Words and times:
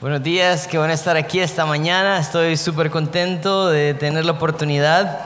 Buenos 0.00 0.22
días, 0.22 0.66
van 0.78 0.90
a 0.90 0.94
estar 0.94 1.16
aquí 1.16 1.40
esta 1.40 1.66
mañana. 1.66 2.18
Estoy 2.18 2.56
súper 2.56 2.90
contento 2.90 3.68
de 3.68 3.94
tener 3.94 4.24
la 4.24 4.32
oportunidad 4.32 5.20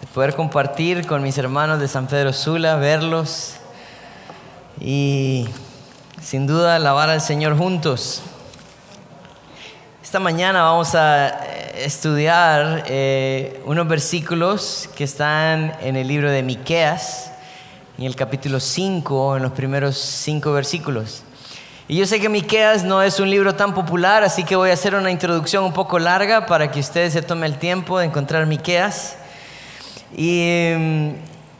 de 0.00 0.06
poder 0.14 0.34
compartir 0.34 1.06
con 1.06 1.22
mis 1.22 1.36
hermanos 1.38 1.78
de 1.78 1.88
San 1.88 2.06
Pedro 2.06 2.32
Sula, 2.32 2.76
verlos 2.76 3.56
y 4.80 5.48
sin 6.22 6.46
duda 6.46 6.76
alabar 6.76 7.10
al 7.10 7.20
Señor 7.20 7.56
juntos. 7.56 8.22
Esta 10.02 10.20
mañana 10.20 10.62
vamos 10.62 10.94
a 10.94 11.28
eh, 11.44 11.67
estudiar 11.84 12.84
eh, 12.86 13.60
unos 13.64 13.86
versículos 13.86 14.88
que 14.96 15.04
están 15.04 15.72
en 15.80 15.96
el 15.96 16.08
libro 16.08 16.30
de 16.30 16.42
Miqueas, 16.42 17.32
en 17.96 18.04
el 18.04 18.16
capítulo 18.16 18.60
5, 18.60 19.36
en 19.36 19.42
los 19.42 19.52
primeros 19.52 19.96
cinco 19.96 20.52
versículos. 20.52 21.22
Y 21.86 21.96
yo 21.96 22.06
sé 22.06 22.20
que 22.20 22.28
Miqueas 22.28 22.84
no 22.84 23.02
es 23.02 23.20
un 23.20 23.30
libro 23.30 23.54
tan 23.54 23.74
popular, 23.74 24.24
así 24.24 24.44
que 24.44 24.56
voy 24.56 24.70
a 24.70 24.74
hacer 24.74 24.94
una 24.94 25.10
introducción 25.10 25.64
un 25.64 25.72
poco 25.72 25.98
larga 25.98 26.46
para 26.46 26.70
que 26.70 26.80
ustedes 26.80 27.12
se 27.12 27.22
tomen 27.22 27.52
el 27.52 27.58
tiempo 27.58 27.98
de 27.98 28.06
encontrar 28.06 28.46
Miqueas. 28.46 29.16
Y 30.16 30.72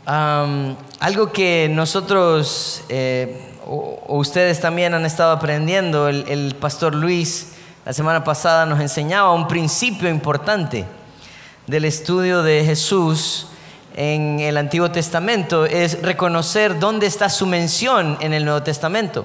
um, 0.06 0.76
algo 1.00 1.32
que 1.32 1.68
nosotros 1.70 2.82
eh, 2.88 3.52
o, 3.66 4.16
ustedes 4.18 4.60
también 4.60 4.94
han 4.94 5.06
estado 5.06 5.32
aprendiendo, 5.32 6.08
el, 6.08 6.24
el 6.28 6.54
pastor 6.56 6.94
Luis 6.94 7.52
la 7.88 7.94
semana 7.94 8.22
pasada 8.22 8.66
nos 8.66 8.80
enseñaba 8.80 9.32
un 9.32 9.48
principio 9.48 10.10
importante 10.10 10.84
del 11.66 11.86
estudio 11.86 12.42
de 12.42 12.62
Jesús 12.62 13.46
en 13.96 14.40
el 14.40 14.58
Antiguo 14.58 14.90
Testamento, 14.90 15.64
es 15.64 16.02
reconocer 16.02 16.78
dónde 16.78 17.06
está 17.06 17.30
su 17.30 17.46
mención 17.46 18.18
en 18.20 18.34
el 18.34 18.44
Nuevo 18.44 18.62
Testamento. 18.62 19.24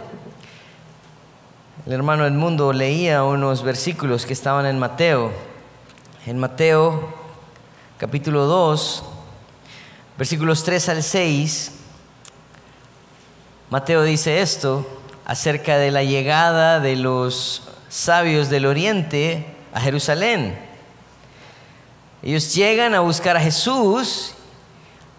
El 1.85 1.91
hermano 1.91 2.25
Edmundo 2.25 2.71
leía 2.71 3.25
unos 3.25 3.63
versículos 3.63 4.25
que 4.25 4.31
estaban 4.31 4.65
en 4.65 4.79
Mateo. 4.79 5.33
En 6.25 6.39
Mateo 6.39 7.13
capítulo 7.97 8.45
2, 8.45 9.03
versículos 10.17 10.63
3 10.63 10.87
al 10.87 11.03
6, 11.03 11.71
Mateo 13.69 14.03
dice 14.03 14.39
esto 14.39 14.87
acerca 15.25 15.77
de 15.77 15.91
la 15.91 16.03
llegada 16.03 16.79
de 16.79 16.95
los 16.95 17.63
sabios 17.93 18.49
del 18.49 18.65
oriente 18.65 19.45
a 19.71 19.79
Jerusalén. 19.79 20.57
Ellos 22.23 22.55
llegan 22.55 22.95
a 22.95 23.01
buscar 23.01 23.37
a 23.37 23.39
Jesús 23.39 24.33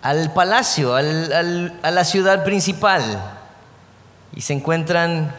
al 0.02 0.32
palacio, 0.32 0.96
a 0.96 1.02
la 1.02 2.04
ciudad 2.04 2.42
principal, 2.42 3.38
y 4.34 4.40
se 4.40 4.54
encuentran 4.54 5.32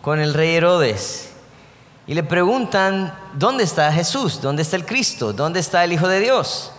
con 0.00 0.18
el 0.18 0.32
rey 0.32 0.54
Herodes 0.54 1.32
y 2.06 2.14
le 2.14 2.22
preguntan, 2.22 3.14
¿dónde 3.34 3.64
está 3.64 3.92
Jesús? 3.92 4.40
¿Dónde 4.40 4.62
está 4.62 4.76
el 4.76 4.86
Cristo? 4.86 5.34
¿Dónde 5.34 5.60
está 5.60 5.84
el 5.84 5.92
Hijo 5.92 6.08
de 6.08 6.20
Dios? 6.20 6.72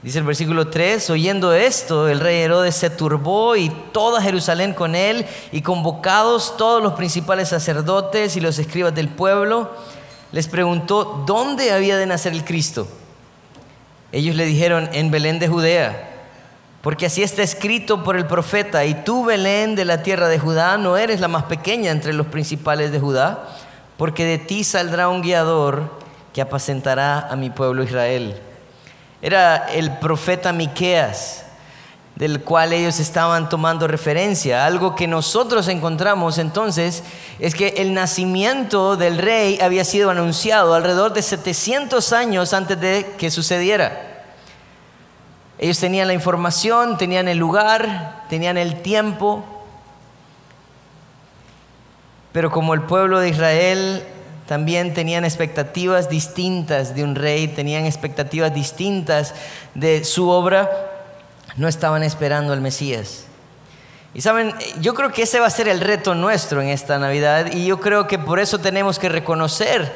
Dice 0.00 0.20
el 0.20 0.24
versículo 0.24 0.68
3, 0.68 1.10
oyendo 1.10 1.52
esto, 1.52 2.08
el 2.08 2.20
rey 2.20 2.42
Herodes 2.42 2.76
se 2.76 2.88
turbó 2.88 3.56
y 3.56 3.68
toda 3.92 4.22
Jerusalén 4.22 4.72
con 4.72 4.94
él, 4.94 5.26
y 5.50 5.60
convocados 5.60 6.56
todos 6.56 6.80
los 6.80 6.92
principales 6.92 7.48
sacerdotes 7.48 8.36
y 8.36 8.40
los 8.40 8.60
escribas 8.60 8.94
del 8.94 9.08
pueblo, 9.08 9.72
les 10.30 10.46
preguntó, 10.46 11.24
¿dónde 11.26 11.72
había 11.72 11.96
de 11.96 12.06
nacer 12.06 12.32
el 12.32 12.44
Cristo? 12.44 12.86
Ellos 14.12 14.36
le 14.36 14.44
dijeron, 14.44 14.88
en 14.92 15.10
Belén 15.10 15.40
de 15.40 15.48
Judea. 15.48 16.04
Porque 16.80 17.06
así 17.06 17.24
está 17.24 17.42
escrito 17.42 18.04
por 18.04 18.16
el 18.16 18.26
profeta, 18.26 18.84
y 18.84 18.94
tú, 19.02 19.24
Belén, 19.24 19.74
de 19.74 19.84
la 19.84 20.04
tierra 20.04 20.28
de 20.28 20.38
Judá, 20.38 20.78
no 20.78 20.96
eres 20.96 21.18
la 21.18 21.26
más 21.26 21.44
pequeña 21.44 21.90
entre 21.90 22.12
los 22.12 22.28
principales 22.28 22.92
de 22.92 23.00
Judá, 23.00 23.48
porque 23.96 24.24
de 24.24 24.38
ti 24.38 24.62
saldrá 24.62 25.08
un 25.08 25.22
guiador 25.22 25.98
que 26.32 26.40
apacentará 26.40 27.26
a 27.28 27.34
mi 27.34 27.50
pueblo 27.50 27.82
Israel. 27.82 28.40
Era 29.20 29.66
el 29.72 29.98
profeta 29.98 30.52
Miqueas, 30.52 31.44
del 32.14 32.42
cual 32.42 32.72
ellos 32.72 33.00
estaban 33.00 33.48
tomando 33.48 33.88
referencia. 33.88 34.64
Algo 34.64 34.94
que 34.94 35.06
nosotros 35.06 35.68
encontramos 35.68 36.38
entonces 36.38 37.02
es 37.38 37.54
que 37.54 37.74
el 37.78 37.94
nacimiento 37.94 38.96
del 38.96 39.18
rey 39.18 39.58
había 39.60 39.84
sido 39.84 40.10
anunciado 40.10 40.74
alrededor 40.74 41.12
de 41.12 41.22
700 41.22 42.12
años 42.12 42.52
antes 42.52 42.80
de 42.80 43.14
que 43.18 43.30
sucediera. 43.30 44.24
Ellos 45.58 45.78
tenían 45.78 46.06
la 46.06 46.14
información, 46.14 46.96
tenían 46.98 47.26
el 47.26 47.38
lugar, 47.38 48.24
tenían 48.28 48.56
el 48.56 48.82
tiempo. 48.82 49.44
Pero 52.30 52.52
como 52.52 52.74
el 52.74 52.82
pueblo 52.82 53.18
de 53.18 53.30
Israel 53.30 54.04
también 54.48 54.94
tenían 54.94 55.26
expectativas 55.26 56.08
distintas 56.08 56.94
de 56.94 57.04
un 57.04 57.14
rey, 57.14 57.48
tenían 57.48 57.84
expectativas 57.84 58.54
distintas 58.54 59.34
de 59.74 60.04
su 60.04 60.30
obra, 60.30 60.70
no 61.56 61.68
estaban 61.68 62.02
esperando 62.02 62.54
al 62.54 62.62
Mesías. 62.62 63.24
Y 64.14 64.22
saben, 64.22 64.54
yo 64.80 64.94
creo 64.94 65.12
que 65.12 65.24
ese 65.24 65.38
va 65.38 65.46
a 65.46 65.50
ser 65.50 65.68
el 65.68 65.80
reto 65.80 66.14
nuestro 66.14 66.62
en 66.62 66.70
esta 66.70 66.98
Navidad 66.98 67.52
y 67.52 67.66
yo 67.66 67.78
creo 67.78 68.06
que 68.06 68.18
por 68.18 68.40
eso 68.40 68.58
tenemos 68.58 68.98
que 68.98 69.10
reconocer 69.10 69.92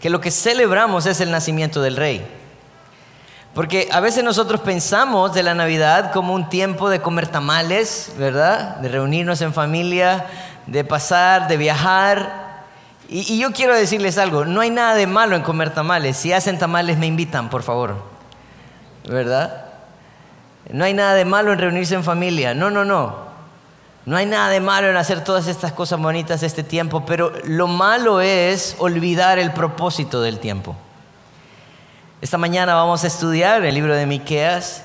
que 0.00 0.08
lo 0.08 0.20
que 0.20 0.30
celebramos 0.30 1.06
es 1.06 1.20
el 1.20 1.32
nacimiento 1.32 1.82
del 1.82 1.96
rey. 1.96 2.24
Porque 3.54 3.88
a 3.90 3.98
veces 3.98 4.22
nosotros 4.22 4.60
pensamos 4.60 5.34
de 5.34 5.42
la 5.42 5.54
Navidad 5.54 6.12
como 6.12 6.32
un 6.32 6.48
tiempo 6.48 6.90
de 6.90 7.00
comer 7.00 7.26
tamales, 7.26 8.12
¿verdad? 8.18 8.76
De 8.76 8.88
reunirnos 8.88 9.40
en 9.40 9.52
familia, 9.52 10.26
de 10.68 10.84
pasar, 10.84 11.48
de 11.48 11.56
viajar. 11.56 12.45
Y, 13.08 13.38
yo 13.38 13.52
quiero 13.52 13.74
decirles 13.74 14.18
algo, 14.18 14.44
no 14.44 14.60
hay 14.60 14.70
nada 14.70 14.94
de 14.94 15.06
malo 15.06 15.36
en 15.36 15.42
comer 15.42 15.72
tamales. 15.72 16.16
Si 16.16 16.32
hacen 16.32 16.58
tamales 16.58 16.98
me 16.98 17.06
invitan, 17.06 17.50
por 17.50 17.62
favor. 17.62 17.96
¿Verdad? 19.08 19.64
No 20.70 20.84
hay 20.84 20.94
nada 20.94 21.14
de 21.14 21.24
malo 21.24 21.52
en 21.52 21.58
reunirse 21.58 21.94
en 21.94 22.04
familia. 22.04 22.54
No, 22.54 22.70
no, 22.70 22.84
no. 22.84 23.26
No 24.04 24.16
hay 24.16 24.26
nada 24.26 24.50
de 24.50 24.60
malo 24.60 24.88
en 24.88 24.96
hacer 24.96 25.24
todas 25.24 25.48
estas 25.48 25.72
cosas 25.72 25.98
bonitas 25.98 26.42
este 26.42 26.62
tiempo, 26.62 27.04
pero 27.04 27.32
lo 27.44 27.66
malo 27.66 28.20
es 28.20 28.76
olvidar 28.78 29.38
el 29.38 29.52
propósito 29.52 30.20
del 30.20 30.38
tiempo. 30.38 30.76
Esta 32.20 32.38
mañana 32.38 32.74
vamos 32.74 33.02
a 33.02 33.08
estudiar 33.08 33.64
el 33.64 33.74
libro 33.74 33.94
de 33.94 34.06
Miqueas 34.06 34.84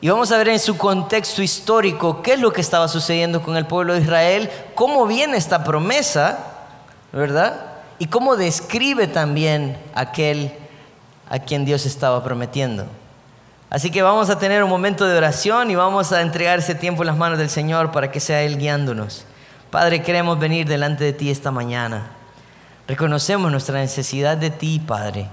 y 0.00 0.08
vamos 0.08 0.30
a 0.30 0.36
ver 0.36 0.48
en 0.48 0.58
su 0.58 0.76
contexto 0.76 1.42
histórico 1.42 2.22
qué 2.22 2.34
es 2.34 2.40
lo 2.40 2.52
que 2.52 2.60
estaba 2.60 2.88
sucediendo 2.88 3.42
con 3.42 3.56
el 3.56 3.66
pueblo 3.66 3.94
de 3.94 4.02
Israel, 4.02 4.50
cómo 4.74 5.06
viene 5.06 5.38
esta 5.38 5.64
promesa, 5.64 6.57
¿verdad? 7.12 7.72
Y 7.98 8.06
cómo 8.06 8.36
describe 8.36 9.06
también 9.06 9.76
aquel 9.94 10.52
a 11.28 11.38
quien 11.38 11.64
Dios 11.64 11.86
estaba 11.86 12.22
prometiendo. 12.22 12.86
Así 13.70 13.90
que 13.90 14.02
vamos 14.02 14.30
a 14.30 14.38
tener 14.38 14.62
un 14.62 14.70
momento 14.70 15.06
de 15.06 15.16
oración 15.16 15.70
y 15.70 15.74
vamos 15.74 16.12
a 16.12 16.22
entregar 16.22 16.58
ese 16.58 16.74
tiempo 16.74 17.02
en 17.02 17.08
las 17.08 17.18
manos 17.18 17.38
del 17.38 17.50
Señor 17.50 17.92
para 17.92 18.10
que 18.10 18.20
sea 18.20 18.42
Él 18.42 18.56
guiándonos. 18.56 19.24
Padre, 19.70 20.02
queremos 20.02 20.38
venir 20.38 20.66
delante 20.66 21.04
de 21.04 21.12
ti 21.12 21.30
esta 21.30 21.50
mañana. 21.50 22.06
Reconocemos 22.86 23.50
nuestra 23.50 23.78
necesidad 23.78 24.38
de 24.38 24.48
ti, 24.48 24.80
Padre. 24.80 25.28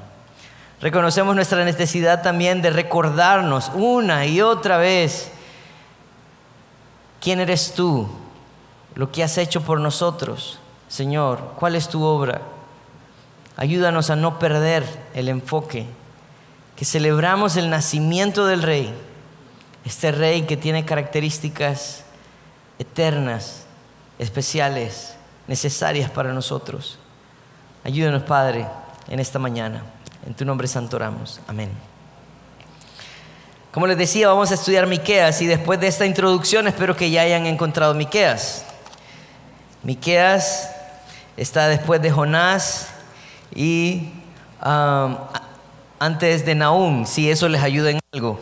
Reconocemos 0.82 1.34
nuestra 1.34 1.64
necesidad 1.64 2.22
también 2.22 2.62
de 2.62 2.70
recordarnos 2.70 3.72
una 3.74 4.26
y 4.26 4.42
otra 4.42 4.78
vez 4.78 5.32
quién 7.22 7.40
eres 7.40 7.74
tú, 7.74 8.10
lo 8.96 9.10
que 9.10 9.24
has 9.24 9.38
hecho 9.38 9.62
por 9.62 9.80
nosotros. 9.80 10.60
Señor, 10.88 11.54
¿cuál 11.58 11.76
es 11.76 11.90
tu 11.90 12.04
obra? 12.04 12.42
Ayúdanos 13.58 14.10
a 14.10 14.16
no 14.16 14.38
perder 14.38 14.86
el 15.14 15.30
enfoque, 15.30 15.88
que 16.76 16.86
celebramos 16.86 17.56
el 17.56 17.70
nacimiento 17.70 18.46
del 18.46 18.62
Rey, 18.62 18.94
este 19.86 20.12
Rey 20.12 20.44
que 20.44 20.58
tiene 20.58 20.86
características 20.86 22.04
eternas, 22.80 23.66
especiales, 24.20 25.16
necesarias 25.48 26.10
para 26.10 26.34
nosotros. 26.34 27.00
Ayúdanos, 27.84 28.24
Padre, 28.24 28.68
en 29.08 29.20
esta 29.20 29.40
mañana. 29.40 29.84
En 30.26 30.34
tu 30.34 30.44
nombre 30.44 30.68
santo 30.68 30.98
oramos. 30.98 31.40
Amén. 31.48 31.70
Como 33.72 33.88
les 33.88 33.98
decía, 33.98 34.28
vamos 34.28 34.52
a 34.52 34.56
estudiar 34.56 34.88
Miqueas 34.88 35.42
y 35.42 35.48
después 35.48 35.80
de 35.80 35.88
esta 35.88 36.06
introducción 36.06 36.68
espero 36.68 36.96
que 36.96 37.12
ya 37.12 37.22
hayan 37.22 37.46
encontrado 37.46 37.94
Miqueas. 37.94 38.66
Miqueas 39.84 40.75
está 41.38 41.68
después 41.68 42.02
de 42.02 42.12
Jonás 42.12 42.90
y 43.54 44.12
um, 44.64 45.16
antes 46.00 46.46
de 46.46 46.56
Nahum, 46.56 47.06
si 47.06 47.30
eso 47.30 47.48
les 47.48 47.62
ayuda 47.62 47.92
en 47.92 48.00
algo. 48.14 48.40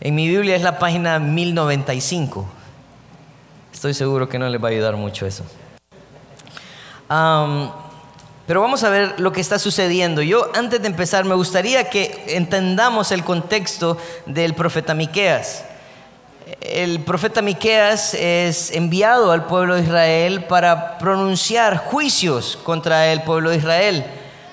En 0.00 0.14
mi 0.14 0.28
Biblia 0.28 0.56
es 0.56 0.62
la 0.62 0.78
página 0.78 1.18
1095. 1.18 2.46
Estoy 3.72 3.94
seguro 3.94 4.28
que 4.28 4.38
no 4.38 4.48
les 4.48 4.62
va 4.62 4.68
a 4.68 4.70
ayudar 4.70 4.96
mucho 4.96 5.26
eso. 5.26 5.44
Um, 7.10 7.70
Pero 8.46 8.60
vamos 8.60 8.84
a 8.84 8.90
ver 8.90 9.18
lo 9.18 9.32
que 9.32 9.40
está 9.40 9.58
sucediendo. 9.58 10.20
Yo 10.20 10.50
antes 10.54 10.80
de 10.82 10.88
empezar 10.88 11.24
me 11.24 11.34
gustaría 11.34 11.88
que 11.88 12.24
entendamos 12.28 13.10
el 13.10 13.24
contexto 13.24 13.96
del 14.26 14.54
profeta 14.54 14.94
Miqueas. 14.94 15.64
El 16.60 17.00
profeta 17.00 17.40
Miqueas 17.40 18.12
es 18.12 18.70
enviado 18.72 19.32
al 19.32 19.46
pueblo 19.46 19.76
de 19.76 19.82
Israel 19.82 20.44
para 20.44 20.98
pronunciar 20.98 21.78
juicios 21.78 22.58
contra 22.62 23.10
el 23.12 23.22
pueblo 23.22 23.48
de 23.48 23.56
Israel. 23.56 24.04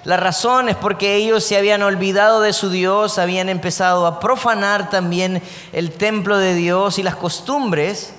La 0.05 0.15
razón 0.15 0.69
es 0.69 0.77
porque 0.77 1.15
ellos 1.15 1.43
se 1.43 1.57
habían 1.57 1.83
olvidado 1.83 2.39
de 2.39 2.53
su 2.53 2.69
Dios, 2.69 3.17
habían 3.17 3.49
empezado 3.49 4.07
a 4.07 4.21
profanar 4.21 4.89
también 4.89 5.41
el 5.73 5.91
templo 5.91 6.37
de 6.37 6.55
Dios 6.55 6.97
y 6.97 7.03
las 7.03 7.17
costumbres. 7.17 8.13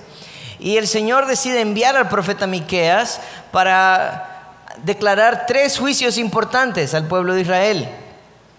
Y 0.59 0.77
el 0.77 0.87
Señor 0.87 1.25
decide 1.25 1.61
enviar 1.61 1.97
al 1.97 2.09
profeta 2.09 2.45
Miqueas 2.45 3.21
para 3.51 4.59
declarar 4.83 5.45
tres 5.47 5.79
juicios 5.79 6.19
importantes 6.19 6.93
al 6.93 7.07
pueblo 7.07 7.33
de 7.33 7.41
Israel. 7.41 7.89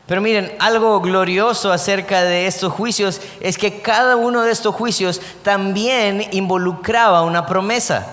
Pero 0.07 0.21
miren, 0.21 0.53
algo 0.59 1.01
glorioso 1.01 1.73
acerca 1.73 2.23
de 2.25 2.47
estos 2.47 2.73
juicios 2.73 3.21
es 3.41 3.57
que 3.57 3.81
cada 3.81 4.17
uno 4.17 4.43
de 4.43 4.53
estos 4.53 4.75
juicios 4.75 5.21
también 5.43 6.29
involucraba 6.33 7.23
una 7.23 7.47
promesa. 7.47 8.07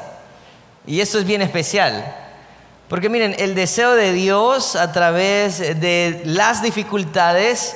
Y 0.87 1.01
esto 1.01 1.19
es 1.19 1.25
bien 1.25 1.41
especial. 1.41 2.15
Porque 2.87 3.09
miren, 3.09 3.35
el 3.39 3.55
deseo 3.55 3.93
de 3.95 4.13
Dios 4.13 4.75
a 4.75 4.93
través 4.93 5.59
de 5.59 6.21
las 6.25 6.61
dificultades 6.61 7.75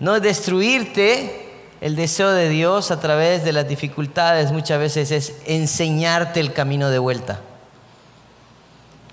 no 0.00 0.16
es 0.16 0.22
destruirte, 0.22 1.48
el 1.80 1.96
deseo 1.96 2.30
de 2.32 2.50
Dios 2.50 2.90
a 2.90 3.00
través 3.00 3.42
de 3.42 3.52
las 3.52 3.66
dificultades 3.66 4.52
muchas 4.52 4.78
veces 4.78 5.10
es 5.10 5.32
enseñarte 5.46 6.40
el 6.40 6.52
camino 6.52 6.90
de 6.90 6.98
vuelta. 6.98 7.40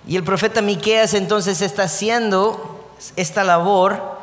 Y 0.06 0.18
el 0.18 0.24
profeta 0.24 0.62
Miqueas 0.62 1.14
entonces 1.14 1.62
está 1.62 1.84
haciendo 1.84 2.94
esta 3.16 3.44
labor 3.44 4.17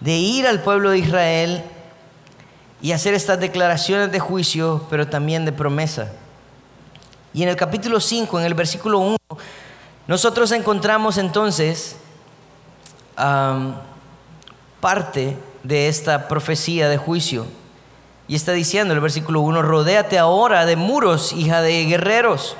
de 0.00 0.16
ir 0.16 0.46
al 0.46 0.62
pueblo 0.62 0.90
de 0.90 0.98
Israel 0.98 1.64
y 2.80 2.92
hacer 2.92 3.14
estas 3.14 3.40
declaraciones 3.40 4.12
de 4.12 4.20
juicio, 4.20 4.86
pero 4.90 5.08
también 5.08 5.44
de 5.44 5.52
promesa. 5.52 6.12
Y 7.32 7.42
en 7.42 7.48
el 7.48 7.56
capítulo 7.56 8.00
5, 8.00 8.38
en 8.40 8.46
el 8.46 8.54
versículo 8.54 8.98
1, 8.98 9.16
nosotros 10.06 10.52
encontramos 10.52 11.18
entonces 11.18 11.96
parte 14.80 15.36
de 15.62 15.88
esta 15.88 16.28
profecía 16.28 16.88
de 16.88 16.96
juicio. 16.96 17.46
Y 18.28 18.34
está 18.34 18.52
diciendo 18.52 18.92
el 18.94 19.00
versículo 19.00 19.40
1, 19.40 19.62
rodéate 19.62 20.18
ahora 20.18 20.66
de 20.66 20.76
muros, 20.76 21.32
hija 21.32 21.62
de 21.62 21.84
guerreros 21.86 22.56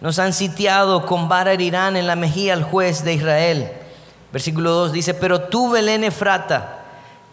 nos 0.00 0.18
han 0.18 0.32
sitiado 0.32 1.04
con 1.04 1.28
vara 1.28 1.52
herirán 1.52 1.96
en 1.96 2.06
la 2.06 2.16
mejilla 2.16 2.54
al 2.54 2.64
juez 2.64 3.04
de 3.04 3.14
Israel. 3.14 3.70
Versículo 4.32 4.70
2 4.72 4.92
dice, 4.92 5.14
pero 5.14 5.42
tú, 5.42 5.70
Belén 5.70 6.04
Efrata, 6.04 6.79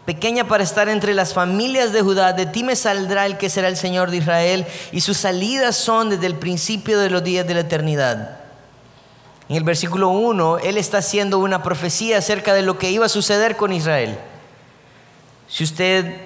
pequeña 0.08 0.48
para 0.48 0.64
estar 0.64 0.88
entre 0.88 1.12
las 1.12 1.34
familias 1.34 1.92
de 1.92 2.00
Judá, 2.00 2.32
de 2.32 2.46
ti 2.46 2.64
me 2.64 2.76
saldrá 2.76 3.26
el 3.26 3.36
que 3.36 3.50
será 3.50 3.68
el 3.68 3.76
Señor 3.76 4.10
de 4.10 4.16
Israel, 4.16 4.66
y 4.90 5.02
sus 5.02 5.18
salidas 5.18 5.76
son 5.76 6.08
desde 6.08 6.24
el 6.24 6.36
principio 6.36 6.98
de 6.98 7.10
los 7.10 7.22
días 7.22 7.46
de 7.46 7.52
la 7.52 7.60
eternidad. 7.60 8.40
En 9.50 9.56
el 9.56 9.64
versículo 9.64 10.08
1, 10.08 10.60
él 10.60 10.78
está 10.78 10.96
haciendo 10.96 11.38
una 11.38 11.62
profecía 11.62 12.16
acerca 12.16 12.54
de 12.54 12.62
lo 12.62 12.78
que 12.78 12.90
iba 12.90 13.04
a 13.04 13.10
suceder 13.10 13.58
con 13.58 13.70
Israel. 13.70 14.18
Si 15.46 15.62
usted 15.62 16.22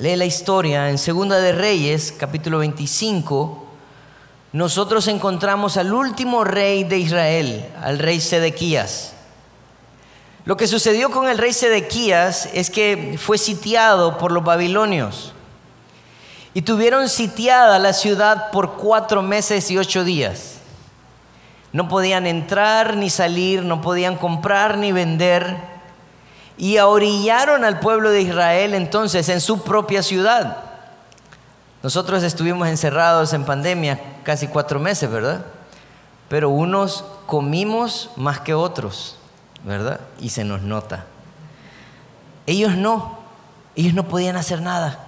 lee 0.00 0.16
la 0.16 0.24
historia 0.24 0.90
en 0.90 0.98
Segunda 0.98 1.38
de 1.38 1.52
Reyes, 1.52 2.12
capítulo 2.18 2.58
25, 2.58 3.64
nosotros 4.54 5.06
encontramos 5.06 5.76
al 5.76 5.94
último 5.94 6.42
rey 6.42 6.82
de 6.82 6.98
Israel, 6.98 7.64
al 7.80 8.00
rey 8.00 8.20
Sedequías. 8.20 9.15
Lo 10.46 10.56
que 10.56 10.68
sucedió 10.68 11.10
con 11.10 11.28
el 11.28 11.38
rey 11.38 11.52
Sedequías 11.52 12.48
es 12.54 12.70
que 12.70 13.18
fue 13.20 13.36
sitiado 13.36 14.16
por 14.16 14.30
los 14.30 14.44
babilonios 14.44 15.32
y 16.54 16.62
tuvieron 16.62 17.08
sitiada 17.08 17.80
la 17.80 17.92
ciudad 17.92 18.52
por 18.52 18.74
cuatro 18.74 19.22
meses 19.22 19.68
y 19.72 19.76
ocho 19.76 20.04
días. 20.04 20.58
No 21.72 21.88
podían 21.88 22.28
entrar 22.28 22.96
ni 22.96 23.10
salir, 23.10 23.64
no 23.64 23.82
podían 23.82 24.16
comprar 24.16 24.78
ni 24.78 24.92
vender 24.92 25.56
y 26.56 26.76
ahorillaron 26.76 27.64
al 27.64 27.80
pueblo 27.80 28.10
de 28.10 28.22
Israel 28.22 28.72
entonces 28.74 29.28
en 29.28 29.40
su 29.40 29.64
propia 29.64 30.00
ciudad. 30.00 30.58
Nosotros 31.82 32.22
estuvimos 32.22 32.68
encerrados 32.68 33.32
en 33.32 33.44
pandemia 33.44 34.00
casi 34.22 34.46
cuatro 34.46 34.78
meses, 34.78 35.10
¿verdad? 35.10 35.44
Pero 36.28 36.50
unos 36.50 37.04
comimos 37.26 38.10
más 38.14 38.38
que 38.38 38.54
otros, 38.54 39.18
¿verdad? 39.66 40.00
Y 40.18 40.30
se 40.30 40.44
nos 40.44 40.62
nota. 40.62 41.04
Ellos 42.46 42.74
no, 42.74 43.18
ellos 43.74 43.92
no 43.92 44.08
podían 44.08 44.36
hacer 44.36 44.62
nada. 44.62 45.00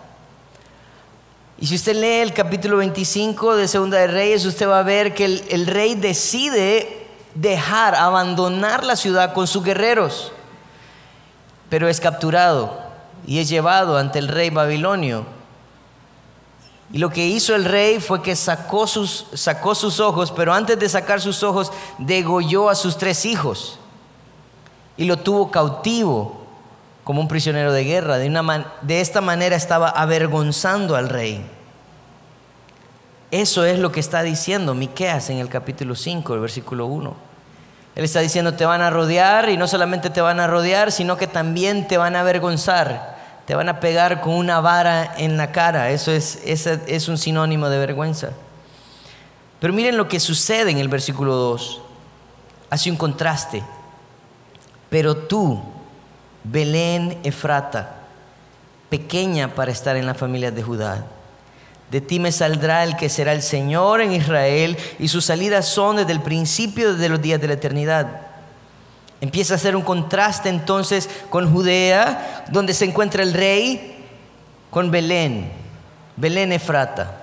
Y 1.58 1.66
si 1.66 1.76
usted 1.76 1.96
lee 1.96 2.20
el 2.20 2.34
capítulo 2.34 2.76
25 2.76 3.56
de 3.56 3.66
Segunda 3.66 3.96
de 3.96 4.08
Reyes, 4.08 4.44
usted 4.44 4.68
va 4.68 4.80
a 4.80 4.82
ver 4.82 5.14
que 5.14 5.24
el, 5.24 5.44
el 5.48 5.66
rey 5.66 5.94
decide 5.94 7.06
dejar, 7.34 7.94
abandonar 7.94 8.84
la 8.84 8.96
ciudad 8.96 9.32
con 9.32 9.46
sus 9.46 9.64
guerreros, 9.64 10.32
pero 11.70 11.88
es 11.88 12.00
capturado 12.00 12.78
y 13.26 13.38
es 13.38 13.48
llevado 13.48 13.96
ante 13.96 14.18
el 14.18 14.28
rey 14.28 14.50
babilonio 14.50 15.24
y 16.92 16.98
lo 16.98 17.10
que 17.10 17.26
hizo 17.26 17.54
el 17.54 17.64
rey 17.64 18.00
fue 18.00 18.22
que 18.22 18.34
sacó 18.34 18.86
sus, 18.86 19.26
sacó 19.34 19.74
sus 19.74 20.00
ojos, 20.00 20.32
pero 20.32 20.54
antes 20.54 20.78
de 20.78 20.88
sacar 20.88 21.20
sus 21.20 21.42
ojos, 21.42 21.70
degolló 21.98 22.70
a 22.70 22.74
sus 22.74 22.96
tres 22.96 23.26
hijos 23.26 23.78
y 24.98 25.06
lo 25.06 25.16
tuvo 25.16 25.50
cautivo 25.50 26.42
como 27.04 27.22
un 27.22 27.28
prisionero 27.28 27.72
de 27.72 27.84
guerra. 27.84 28.18
De, 28.18 28.26
una 28.26 28.74
de 28.82 29.00
esta 29.00 29.22
manera 29.22 29.56
estaba 29.56 29.88
avergonzando 29.88 30.94
al 30.96 31.08
rey. 31.08 31.42
Eso 33.30 33.64
es 33.64 33.78
lo 33.78 33.90
que 33.90 34.00
está 34.00 34.22
diciendo 34.22 34.74
Miqueas 34.74 35.30
en 35.30 35.38
el 35.38 35.48
capítulo 35.48 35.94
5, 35.94 36.34
el 36.34 36.40
versículo 36.40 36.84
1. 36.84 37.14
Él 37.94 38.04
está 38.04 38.20
diciendo, 38.20 38.52
te 38.52 38.66
van 38.66 38.82
a 38.82 38.90
rodear 38.90 39.48
y 39.48 39.56
no 39.56 39.66
solamente 39.66 40.10
te 40.10 40.20
van 40.20 40.38
a 40.38 40.46
rodear, 40.46 40.92
sino 40.92 41.16
que 41.16 41.26
también 41.26 41.88
te 41.88 41.96
van 41.96 42.14
a 42.14 42.20
avergonzar 42.20 43.16
te 43.48 43.54
van 43.54 43.70
a 43.70 43.80
pegar 43.80 44.20
con 44.20 44.34
una 44.34 44.60
vara 44.60 45.14
en 45.16 45.38
la 45.38 45.52
cara. 45.52 45.88
Eso 45.88 46.12
es, 46.12 46.38
es 46.44 47.08
un 47.08 47.16
sinónimo 47.16 47.70
de 47.70 47.78
vergüenza. 47.78 48.32
Pero 49.58 49.72
miren 49.72 49.96
lo 49.96 50.06
que 50.06 50.20
sucede 50.20 50.70
en 50.70 50.76
el 50.76 50.88
versículo 50.88 51.34
2. 51.34 51.80
Hace 52.68 52.90
un 52.90 52.98
contraste. 52.98 53.62
Pero 54.90 55.16
tú, 55.16 55.62
Belén 56.44 57.18
Efrata, 57.24 57.96
pequeña 58.88 59.54
para 59.54 59.70
estar 59.70 59.96
en 59.96 60.06
la 60.06 60.14
familia 60.14 60.50
de 60.50 60.62
Judá, 60.62 61.04
de 61.90 62.00
ti 62.00 62.20
me 62.20 62.32
saldrá 62.32 62.84
el 62.84 62.96
que 62.96 63.08
será 63.08 63.32
el 63.32 63.42
Señor 63.42 64.00
en 64.00 64.12
Israel 64.12 64.76
y 64.98 65.08
sus 65.08 65.24
salidas 65.24 65.66
son 65.66 65.96
desde 65.96 66.12
el 66.12 66.20
principio 66.20 66.94
de 66.94 67.08
los 67.08 67.20
días 67.20 67.40
de 67.40 67.48
la 67.48 67.54
eternidad. 67.54 68.20
Empieza 69.20 69.54
a 69.54 69.56
hacer 69.56 69.74
un 69.74 69.82
contraste 69.82 70.48
entonces 70.48 71.08
con 71.30 71.50
Judea, 71.50 72.44
donde 72.50 72.74
se 72.74 72.84
encuentra 72.84 73.22
el 73.22 73.32
rey, 73.32 74.06
con 74.70 74.90
Belén, 74.90 75.50
Belén 76.16 76.52
Efrata. 76.52 77.22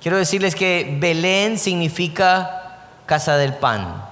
Quiero 0.00 0.18
decirles 0.18 0.54
que 0.54 0.96
Belén 1.00 1.58
significa 1.58 2.86
casa 3.06 3.36
del 3.36 3.54
pan, 3.54 4.04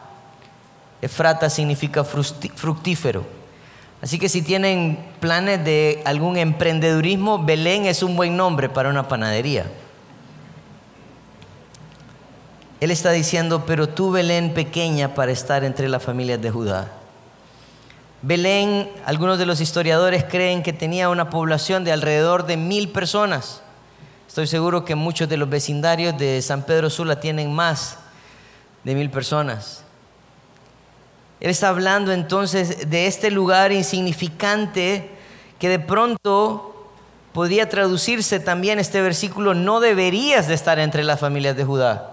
Efrata 1.01 1.49
significa 1.49 2.05
fructífero. 2.05 3.25
Así 4.01 4.19
que 4.19 4.29
si 4.29 4.43
tienen 4.43 4.99
planes 5.21 5.65
de 5.65 6.03
algún 6.05 6.37
emprendedurismo, 6.37 7.45
Belén 7.45 7.87
es 7.87 8.03
un 8.03 8.17
buen 8.17 8.37
nombre 8.37 8.69
para 8.69 8.91
una 8.91 9.09
panadería. 9.09 9.67
Él 12.81 12.93
está 12.93 13.11
diciendo, 13.11 13.65
pero 13.67 13.89
tú 13.89 14.13
Belén 14.13 14.55
pequeña 14.55 15.15
para 15.15 15.33
estar 15.33 15.65
entre 15.65 15.89
las 15.89 16.03
familias 16.03 16.41
de 16.41 16.51
Judá. 16.51 16.93
Belén, 18.23 18.89
algunos 19.05 19.39
de 19.39 19.47
los 19.47 19.61
historiadores 19.61 20.25
creen 20.25 20.63
que 20.63 20.73
tenía 20.73 21.09
una 21.09 21.31
población 21.31 21.85
de 21.85 21.93
alrededor 21.93 22.47
de 22.47 22.57
mil 22.57 22.91
personas. 22.91 23.63
Estoy 24.29 24.47
seguro 24.47 24.85
que 24.85 24.95
muchos 24.95 25.29
de 25.29 25.37
los 25.37 25.49
vecindarios 25.49 26.17
de 26.19 26.41
San 26.43 26.65
Pedro 26.65 26.91
Sula 26.91 27.19
tienen 27.19 27.53
más 27.53 27.99
de 28.85 28.95
mil 28.95 29.11
personas. 29.11 29.85
Él 31.41 31.51
está 31.51 31.69
hablando 31.69 32.13
entonces 32.13 32.91
de 32.91 33.07
este 33.07 33.31
lugar 33.31 33.73
insignificante 33.73 35.11
que 35.59 35.69
de 35.69 35.79
pronto 35.79 36.91
podría 37.33 37.69
traducirse 37.69 38.41
también 38.41 38.79
este 38.79 39.01
versículo, 39.01 39.55
no 39.55 39.81
deberías 39.81 40.49
de 40.49 40.55
estar 40.55 40.79
entre 40.79 41.05
las 41.05 41.21
familias 41.21 41.57
de 41.57 41.65
Judá. 41.65 42.11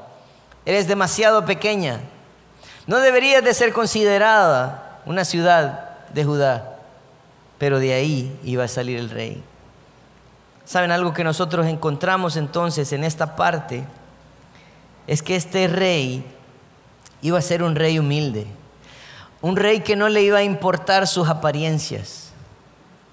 Eres 0.65 0.87
demasiado 0.87 1.45
pequeña. 1.45 1.99
No 2.87 2.99
deberías 2.99 3.43
de 3.43 3.53
ser 3.53 3.73
considerada 3.73 5.01
una 5.05 5.25
ciudad 5.25 6.07
de 6.13 6.23
Judá. 6.23 6.77
Pero 7.57 7.79
de 7.79 7.93
ahí 7.93 8.39
iba 8.43 8.65
a 8.65 8.67
salir 8.67 8.99
el 8.99 9.09
rey. 9.09 9.43
¿Saben 10.65 10.91
algo 10.91 11.13
que 11.13 11.23
nosotros 11.23 11.67
encontramos 11.67 12.37
entonces 12.37 12.91
en 12.91 13.03
esta 13.03 13.35
parte? 13.35 13.83
Es 15.07 15.21
que 15.21 15.35
este 15.35 15.67
rey 15.67 16.25
iba 17.21 17.37
a 17.37 17.41
ser 17.41 17.63
un 17.63 17.75
rey 17.75 17.99
humilde. 17.99 18.47
Un 19.41 19.55
rey 19.55 19.81
que 19.81 19.95
no 19.95 20.09
le 20.09 20.21
iba 20.21 20.39
a 20.39 20.43
importar 20.43 21.07
sus 21.07 21.27
apariencias. 21.27 22.31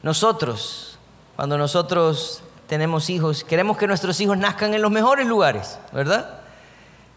Nosotros, 0.02 0.98
cuando 1.36 1.58
nosotros 1.58 2.42
tenemos 2.66 3.10
hijos, 3.10 3.44
queremos 3.44 3.76
que 3.76 3.86
nuestros 3.86 4.20
hijos 4.20 4.38
nazcan 4.38 4.74
en 4.74 4.82
los 4.82 4.90
mejores 4.90 5.26
lugares, 5.26 5.78
¿verdad? 5.92 6.40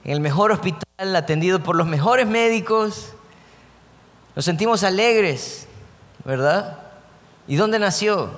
En 0.04 0.12
el 0.12 0.20
mejor 0.20 0.52
hospital, 0.52 1.16
atendido 1.16 1.64
por 1.64 1.76
los 1.76 1.88
mejores 1.88 2.28
médicos. 2.28 3.14
Nos 4.36 4.46
sentimos 4.46 4.84
alegres, 4.84 5.68
¿verdad? 6.24 6.78
¿Y 7.48 7.56
dónde 7.56 7.80
nació? 7.80 8.30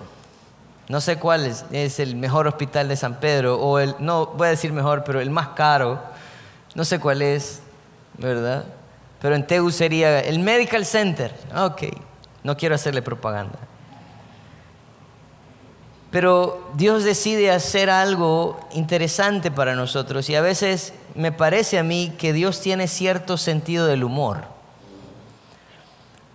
No 0.90 1.02
sé 1.02 1.18
cuál 1.18 1.46
es, 1.46 1.66
es, 1.72 2.00
el 2.00 2.16
mejor 2.16 2.48
hospital 2.48 2.88
de 2.88 2.96
San 2.96 3.20
Pedro, 3.20 3.60
o 3.60 3.80
el, 3.80 3.96
no 4.00 4.28
voy 4.28 4.48
a 4.48 4.52
decir 4.52 4.72
mejor, 4.72 5.04
pero 5.04 5.20
el 5.20 5.30
más 5.30 5.50
caro, 5.50 6.00
no 6.76 6.86
sé 6.86 7.00
cuál 7.00 7.22
es, 7.22 7.62
¿verdad? 8.18 8.64
Pero 9.22 9.36
en 9.36 9.48
Tegu 9.48 9.72
sería 9.72 10.20
el 10.20 10.40
Medical 10.40 10.86
Center. 10.86 11.34
Ok, 11.56 11.84
no 12.44 12.56
quiero 12.56 12.76
hacerle 12.76 13.02
propaganda. 13.02 13.60
Pero 16.12 16.72
Dios 16.76 17.04
decide 17.04 17.52
hacer 17.52 17.90
algo 17.90 18.60
interesante 18.72 19.52
para 19.52 19.76
nosotros 19.76 20.30
y 20.30 20.36
a 20.36 20.42
veces 20.42 20.94
me 21.16 21.32
parece 21.32 21.78
a 21.78 21.84
mí 21.84 22.14
que 22.18 22.32
Dios 22.32 22.62
tiene 22.62 22.88
cierto 22.88 23.38
sentido 23.38 23.88
del 23.88 24.04
humor. 24.04 24.46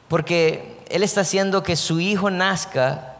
Porque 0.08 0.78
Él 0.90 1.02
está 1.02 1.22
haciendo 1.22 1.62
que 1.62 1.76
su 1.76 2.00
hijo 2.00 2.30
nazca 2.30 3.16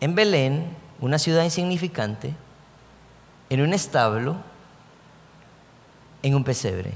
en 0.00 0.14
Belén, 0.14 0.76
una 1.00 1.18
ciudad 1.18 1.42
insignificante, 1.42 2.34
en 3.50 3.60
un 3.60 3.72
establo, 3.72 4.36
en 6.22 6.36
un 6.36 6.44
pesebre. 6.44 6.92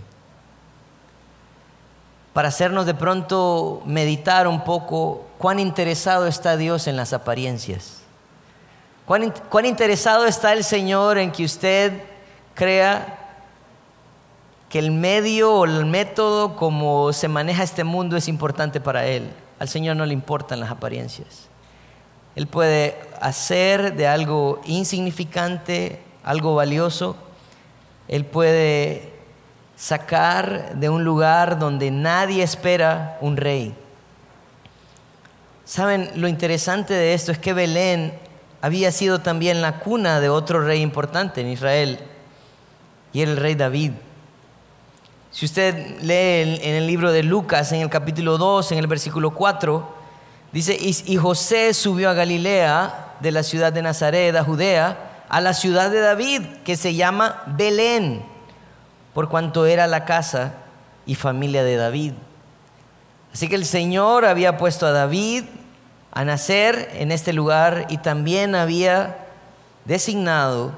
Para 2.33 2.49
hacernos 2.49 2.87
de 2.87 2.95
pronto 2.95 3.83
meditar 3.85 4.49
un 4.49 4.65
poco 4.65 5.27
cuán 5.39 5.59
interesado 5.59 6.27
está 6.27 6.57
Dios 6.57 6.87
en 6.87 6.97
las 6.97 7.13
apariencias. 7.13 8.01
Cuán, 9.07 9.33
cuán 9.51 9.67
interesado 9.67 10.25
está 10.27 10.53
el 10.53 10.65
Señor 10.65 11.19
en 11.19 11.31
que 11.33 11.45
usted 11.45 12.03
crea 12.55 13.19
que 14.69 14.79
el 14.79 14.91
medio 14.91 15.53
o 15.53 15.65
el 15.65 15.85
método 15.85 16.57
como 16.57 17.13
se 17.13 17.29
maneja 17.29 17.63
este 17.63 17.85
mundo 17.85 18.17
es 18.17 18.29
importante 18.29 18.81
para 18.81 19.07
Él. 19.07 19.31
Al 19.59 19.69
Señor 19.69 19.97
no 19.97 20.07
le 20.07 20.15
importan 20.15 20.61
las 20.61 20.71
apariencias. 20.71 21.49
Él 22.35 22.47
puede 22.47 22.99
hacer 23.21 23.95
de 23.95 24.07
algo 24.07 24.61
insignificante 24.65 26.01
algo 26.25 26.55
valioso. 26.55 27.17
Él 28.09 28.25
puede 28.25 29.12
sacar 29.83 30.77
de 30.77 30.89
un 30.89 31.03
lugar 31.03 31.59
donde 31.59 31.91
nadie 31.91 32.45
espera 32.45 33.19
un 33.21 33.37
rey. 33.37 33.75
Saben, 35.65 36.09
lo 36.15 36.29
interesante 36.29 36.95
de 36.95 37.15
esto 37.15 37.33
es 37.33 37.39
que 37.39 37.53
Belén 37.53 38.17
había 38.61 38.93
sido 38.93 39.23
también 39.23 39.61
la 39.61 39.81
cuna 39.81 40.21
de 40.21 40.29
otro 40.29 40.61
rey 40.61 40.83
importante 40.83 41.41
en 41.41 41.49
Israel, 41.49 41.99
y 43.13 43.23
era 43.23 43.33
el 43.33 43.37
rey 43.39 43.57
David. 43.57 43.91
Si 45.33 45.47
usted 45.47 46.01
lee 46.01 46.61
en 46.63 46.77
el 46.77 46.87
libro 46.87 47.11
de 47.11 47.25
Lucas, 47.25 47.73
en 47.73 47.81
el 47.81 47.91
capítulo 47.91 48.39
2, 48.39 48.71
en 48.71 48.79
el 48.79 48.87
versículo 48.87 49.33
4, 49.33 49.95
dice, 50.53 50.79
y 50.79 51.17
José 51.17 51.75
subió 51.75 52.09
a 52.09 52.15
Galilea, 52.15 53.17
de 53.19 53.33
la 53.33 53.43
ciudad 53.43 53.73
de 53.73 53.83
Nazaret, 53.83 54.37
a 54.37 54.45
Judea, 54.45 55.25
a 55.29 55.41
la 55.41 55.55
ciudad 55.55 55.91
de 55.91 55.99
David, 55.99 56.43
que 56.65 56.77
se 56.77 56.95
llama 56.95 57.43
Belén, 57.47 58.31
por 59.15 59.29
cuanto 59.29 59.67
era 59.67 59.87
la 59.87 60.05
casa 60.05 60.55
y 61.07 61.15
familia 61.15 61.65
de 61.65 61.77
David. 61.77 62.13
Así 63.33 63.49
que 63.49 63.55
el 63.55 63.65
Señor 63.65 64.25
había 64.25 64.57
puesto 64.59 64.87
a 64.87 64.93
David 64.93 65.45
a 66.11 66.25
nacer 66.25 66.91
en 66.95 67.11
este 67.13 67.33
lugar 67.33 67.87
y 67.89 67.99
también 67.99 68.55
había 68.55 69.27
designado 69.85 70.73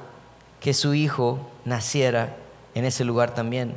que 0.61 0.73
su 0.73 0.95
hijo 0.95 1.39
naciera 1.65 2.37
en 2.75 2.85
ese 2.85 3.05
lugar 3.05 3.35
también. 3.35 3.75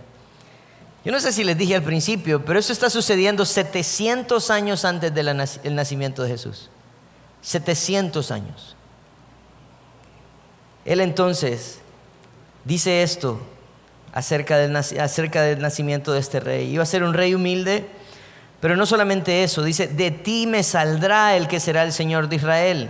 Yo 1.04 1.12
no 1.12 1.20
sé 1.20 1.32
si 1.32 1.44
les 1.44 1.58
dije 1.58 1.76
al 1.76 1.84
principio, 1.84 2.44
pero 2.44 2.60
eso 2.60 2.74
está 2.74 2.90
sucediendo 2.90 3.46
700 3.46 4.50
años 4.52 4.86
antes 4.86 5.14
del 5.14 5.36
nacimiento 5.76 6.24
de 6.24 6.30
Jesús. 6.30 6.70
700 7.42 8.32
años. 8.32 8.76
Él 10.86 11.02
entonces 11.02 11.80
dice 12.66 13.04
esto 13.04 13.40
acerca 14.18 14.58
del, 14.58 14.76
acerca 14.76 15.44
del 15.44 15.62
nacimiento 15.62 16.12
de 16.12 16.20
este 16.20 16.40
rey. 16.40 16.74
Iba 16.74 16.82
a 16.82 16.88
ser 16.88 17.04
un 17.04 17.14
rey 17.14 17.36
humilde, 17.36 17.86
pero 18.60 18.76
no 18.76 18.88
solamente 18.88 19.44
eso, 19.44 19.62
dice, 19.62 19.88
de 19.88 20.10
ti 20.10 20.48
me 20.48 20.64
saldrá 20.64 21.36
el 21.36 21.48
que 21.48 21.60
será 21.60 21.84
el 21.84 21.94
Señor 21.94 22.28
de 22.28 22.38
Israel. 22.38 22.90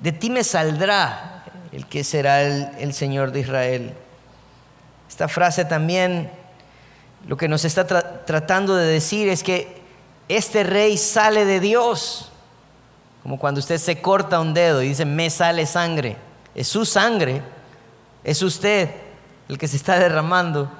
De 0.00 0.10
ti 0.10 0.28
me 0.28 0.42
saldrá 0.42 1.44
el 1.70 1.86
que 1.86 2.02
será 2.02 2.42
el, 2.42 2.94
Señor 2.94 3.30
de 3.30 3.40
Israel. 3.40 3.94
Esta 5.08 5.28
frase 5.28 5.64
también 5.64 6.32
lo 7.28 7.36
que 7.36 7.46
nos 7.46 7.64
está 7.64 7.86
tratando 8.24 8.74
de 8.74 8.86
decir 8.86 9.28
es 9.28 9.44
que 9.44 9.82
este 10.28 10.64
rey 10.64 10.96
sale 10.96 11.44
de 11.44 11.60
Dios. 11.60 12.32
Como 13.22 13.38
cuando 13.38 13.60
usted 13.60 13.78
se 13.78 14.00
corta 14.02 14.40
un 14.40 14.52
dedo 14.52 14.82
y 14.82 14.88
dice, 14.88 15.04
me 15.04 15.30
sale 15.30 15.64
sangre. 15.64 16.16
Es 16.56 16.66
su 16.66 16.84
sangre, 16.84 17.40
es 18.24 18.42
usted 18.42 19.05
el 19.48 19.58
que 19.58 19.68
se 19.68 19.76
está 19.76 19.98
derramando. 19.98 20.70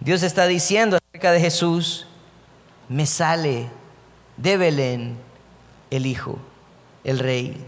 Dios 0.00 0.22
está 0.22 0.46
diciendo 0.46 0.98
acerca 1.10 1.32
de 1.32 1.40
Jesús, 1.40 2.06
me 2.88 3.06
sale 3.06 3.68
de 4.36 4.56
Belén 4.56 5.16
el 5.90 6.06
Hijo, 6.06 6.38
el 7.04 7.18
Rey. 7.18 7.64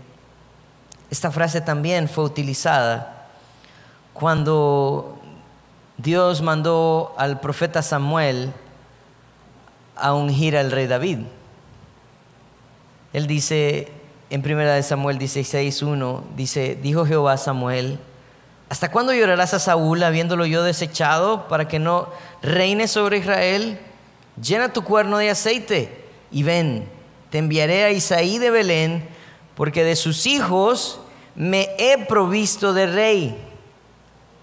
Esta 1.10 1.30
frase 1.30 1.60
también 1.60 2.08
fue 2.08 2.24
utilizada 2.24 3.28
cuando 4.12 5.20
Dios 5.98 6.42
mandó 6.42 7.14
al 7.16 7.40
profeta 7.40 7.82
Samuel 7.82 8.52
a 9.94 10.14
ungir 10.14 10.56
al 10.56 10.70
rey 10.70 10.86
David. 10.86 11.20
Él 13.12 13.26
dice 13.26 13.88
en 14.28 14.40
1 14.40 14.82
Samuel 14.82 15.18
16:1, 15.18 16.22
dice, 16.36 16.78
dijo 16.82 17.06
Jehová 17.06 17.34
a 17.34 17.38
Samuel, 17.38 17.98
¿hasta 18.68 18.90
cuándo 18.90 19.12
llorarás 19.12 19.54
a 19.54 19.58
Saúl 19.58 20.02
habiéndolo 20.02 20.46
yo 20.46 20.62
desechado 20.62 21.48
para 21.48 21.68
que 21.68 21.78
no 21.78 22.08
reine 22.42 22.88
sobre 22.88 23.18
Israel? 23.18 23.78
llena 24.40 24.72
tu 24.72 24.82
cuerno 24.82 25.18
de 25.18 25.30
aceite 25.30 26.04
y 26.30 26.42
ven, 26.42 26.88
te 27.30 27.38
enviaré 27.38 27.84
a 27.84 27.90
Isaí 27.90 28.38
de 28.38 28.50
Belén, 28.50 29.08
porque 29.54 29.84
de 29.84 29.96
sus 29.96 30.26
hijos 30.26 31.00
me 31.34 31.70
he 31.78 32.04
provisto 32.06 32.72
de 32.72 32.86
rey. 32.86 33.36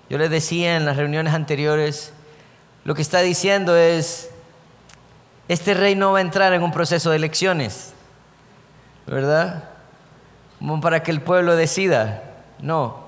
Yo 0.09 0.17
les 0.17 0.29
decía 0.29 0.75
en 0.75 0.85
las 0.85 0.97
reuniones 0.97 1.33
anteriores, 1.33 2.13
lo 2.83 2.95
que 2.95 3.01
está 3.01 3.21
diciendo 3.21 3.75
es, 3.75 4.29
este 5.47 5.73
rey 5.73 5.95
no 5.95 6.13
va 6.13 6.19
a 6.19 6.21
entrar 6.21 6.53
en 6.53 6.63
un 6.63 6.71
proceso 6.71 7.09
de 7.09 7.17
elecciones, 7.17 7.93
¿verdad? 9.07 9.69
Como 10.59 10.81
para 10.81 11.03
que 11.03 11.11
el 11.11 11.21
pueblo 11.21 11.55
decida. 11.55 12.23
No, 12.59 13.02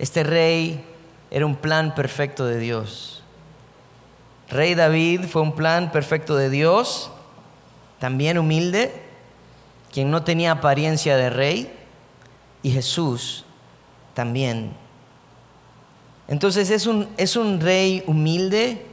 este 0.00 0.24
rey 0.24 0.82
era 1.30 1.44
un 1.44 1.56
plan 1.56 1.94
perfecto 1.94 2.46
de 2.46 2.58
Dios. 2.58 3.22
Rey 4.48 4.74
David 4.74 5.26
fue 5.26 5.42
un 5.42 5.54
plan 5.54 5.92
perfecto 5.92 6.36
de 6.36 6.48
Dios, 6.48 7.10
también 7.98 8.38
humilde, 8.38 8.92
quien 9.92 10.10
no 10.10 10.24
tenía 10.24 10.52
apariencia 10.52 11.18
de 11.18 11.28
rey, 11.28 11.70
y 12.62 12.70
Jesús 12.70 13.44
también. 14.14 14.72
Entonces 16.28 16.70
es 16.70 16.86
un, 16.86 17.06
es 17.18 17.36
un 17.36 17.60
rey 17.60 18.02
humilde, 18.06 18.86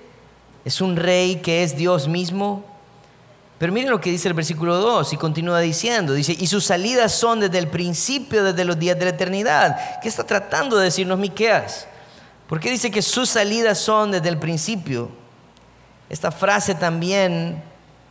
es 0.66 0.82
un 0.82 0.98
rey 0.98 1.38
que 1.38 1.64
es 1.64 1.78
Dios 1.78 2.10
mismo. 2.10 2.66
Pero 3.58 3.74
miren 3.74 3.90
lo 3.90 4.00
que 4.00 4.12
dice 4.12 4.28
el 4.28 4.36
versículo 4.36 4.76
2 4.78 5.14
y 5.14 5.18
continúa 5.18 5.60
diciendo, 5.60 6.14
dice, 6.14 6.36
y 6.38 6.46
sus 6.46 6.66
salidas 6.66 7.12
son 7.12 7.40
desde 7.40 7.58
el 7.58 7.68
principio, 7.68 8.44
desde 8.44 8.66
los 8.66 8.78
días 8.78 9.00
de 9.00 9.06
la 9.06 9.12
eternidad. 9.12 10.00
¿Qué 10.00 10.08
está 10.08 10.24
tratando 10.24 10.78
de 10.78 10.86
decirnos 10.86 11.18
Miqueas? 11.18 11.88
¿Por 12.48 12.60
qué 12.60 12.70
dice 12.70 12.92
que 12.92 13.02
sus 13.02 13.30
salidas 13.30 13.80
son 13.80 14.12
desde 14.12 14.30
el 14.30 14.38
principio? 14.38 15.10
Esta 16.08 16.32
frase 16.32 16.76
también 16.76 17.64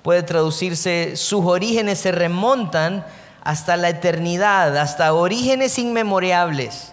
puede 0.02 0.24
traducirse, 0.24 1.16
sus 1.16 1.44
orígenes 1.44 2.00
se 2.00 2.12
remontan 2.12 3.06
hasta 3.42 3.76
la 3.76 3.88
eternidad, 3.88 4.76
hasta 4.76 5.14
orígenes 5.14 5.78
inmemorables. 5.78 6.92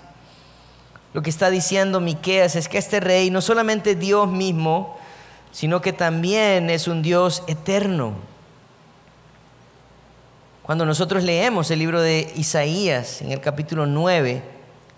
Lo 1.13 1.23
que 1.23 1.31
está 1.31 1.49
diciendo 1.49 1.99
Miqueas 1.99 2.55
es 2.55 2.69
que 2.69 2.77
este 2.77 2.99
rey 2.99 3.31
no 3.31 3.41
solamente 3.41 3.91
es 3.91 3.99
Dios 3.99 4.27
mismo, 4.29 4.97
sino 5.51 5.81
que 5.81 5.93
también 5.93 6.69
es 6.69 6.87
un 6.87 7.01
Dios 7.01 7.43
eterno. 7.47 8.32
Cuando 10.63 10.85
nosotros 10.85 11.23
leemos 11.23 11.69
el 11.71 11.79
libro 11.79 12.01
de 12.01 12.31
Isaías 12.37 13.21
en 13.21 13.33
el 13.33 13.41
capítulo 13.41 13.85
9, 13.85 14.41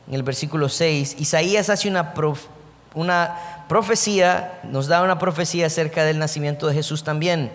en 0.08 0.14
el 0.14 0.22
versículo 0.22 0.70
6, 0.70 1.16
Isaías 1.18 1.72
hace 1.72 1.88
una, 1.88 2.14
profecía, 3.68 4.60
nos 4.62 4.86
da 4.86 5.02
una 5.02 5.18
profecía 5.18 5.66
acerca 5.66 6.06
del 6.06 6.20
nacimiento 6.20 6.68
de 6.68 6.76
Jesús 6.76 7.04
también. 7.04 7.50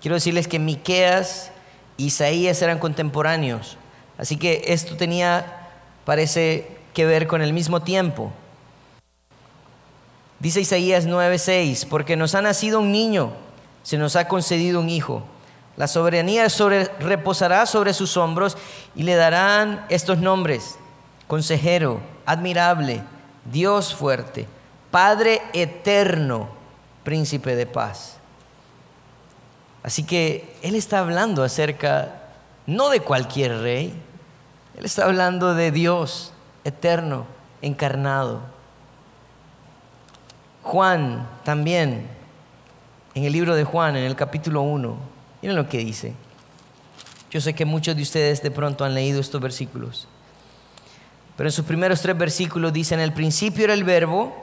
Quiero 0.00 0.16
decirles 0.16 0.48
que 0.48 0.58
Miqueas 0.58 1.52
y 1.96 2.06
Isaías 2.06 2.60
eran 2.60 2.80
contemporáneos, 2.80 3.76
así 4.18 4.36
que 4.36 4.64
esto 4.66 4.96
tenía, 4.96 5.68
parece 6.04 6.66
que 6.92 7.06
ver 7.06 7.28
con 7.28 7.40
el 7.40 7.52
mismo 7.52 7.82
tiempo. 7.82 8.32
Dice 10.40 10.60
Isaías 10.60 11.06
9:6, 11.06 11.86
porque 11.88 12.16
nos 12.16 12.34
ha 12.34 12.42
nacido 12.42 12.80
un 12.80 12.90
niño, 12.90 13.30
se 13.84 13.96
nos 13.96 14.16
ha 14.16 14.26
concedido 14.26 14.80
un 14.80 14.88
hijo. 14.88 15.22
La 15.78 15.86
soberanía 15.86 16.48
reposará 16.98 17.64
sobre 17.64 17.94
sus 17.94 18.16
hombros 18.16 18.56
y 18.96 19.04
le 19.04 19.14
darán 19.14 19.86
estos 19.88 20.18
nombres: 20.18 20.76
consejero, 21.28 22.00
admirable, 22.26 23.00
Dios 23.44 23.94
fuerte, 23.94 24.48
Padre 24.90 25.40
eterno, 25.52 26.48
príncipe 27.04 27.54
de 27.54 27.66
paz. 27.66 28.16
Así 29.84 30.02
que 30.02 30.56
Él 30.62 30.74
está 30.74 30.98
hablando 30.98 31.44
acerca, 31.44 32.22
no 32.66 32.90
de 32.90 32.98
cualquier 32.98 33.60
rey, 33.60 33.94
Él 34.76 34.84
está 34.84 35.04
hablando 35.04 35.54
de 35.54 35.70
Dios 35.70 36.32
eterno, 36.64 37.24
encarnado. 37.62 38.40
Juan 40.64 41.28
también, 41.44 42.08
en 43.14 43.24
el 43.24 43.32
libro 43.32 43.54
de 43.54 43.62
Juan, 43.62 43.94
en 43.94 44.02
el 44.02 44.16
capítulo 44.16 44.62
1, 44.62 45.07
miren 45.42 45.56
lo 45.56 45.68
que 45.68 45.78
dice. 45.78 46.14
Yo 47.30 47.40
sé 47.40 47.54
que 47.54 47.64
muchos 47.64 47.94
de 47.94 48.02
ustedes 48.02 48.42
de 48.42 48.50
pronto 48.50 48.84
han 48.84 48.94
leído 48.94 49.20
estos 49.20 49.40
versículos. 49.40 50.08
Pero 51.36 51.48
en 51.48 51.52
sus 51.52 51.64
primeros 51.64 52.00
tres 52.00 52.16
versículos 52.16 52.72
dice, 52.72 52.94
en 52.94 53.00
el 53.00 53.12
principio 53.12 53.64
era 53.64 53.74
el 53.74 53.84
verbo, 53.84 54.34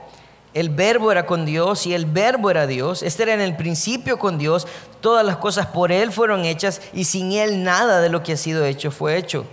el 0.54 0.70
verbo 0.70 1.12
era 1.12 1.26
con 1.26 1.44
Dios 1.44 1.86
y 1.86 1.92
el 1.92 2.06
verbo 2.06 2.50
era 2.50 2.66
Dios. 2.66 3.02
Este 3.02 3.24
era 3.24 3.34
en 3.34 3.42
el 3.42 3.56
principio 3.56 4.18
con 4.18 4.38
Dios. 4.38 4.66
Todas 5.02 5.26
las 5.26 5.36
cosas 5.36 5.66
por 5.66 5.92
Él 5.92 6.12
fueron 6.12 6.46
hechas 6.46 6.80
y 6.94 7.04
sin 7.04 7.32
Él 7.32 7.62
nada 7.62 8.00
de 8.00 8.08
lo 8.08 8.22
que 8.22 8.32
ha 8.32 8.36
sido 8.38 8.64
hecho 8.64 8.90
fue 8.90 9.18
hecho. 9.18 9.44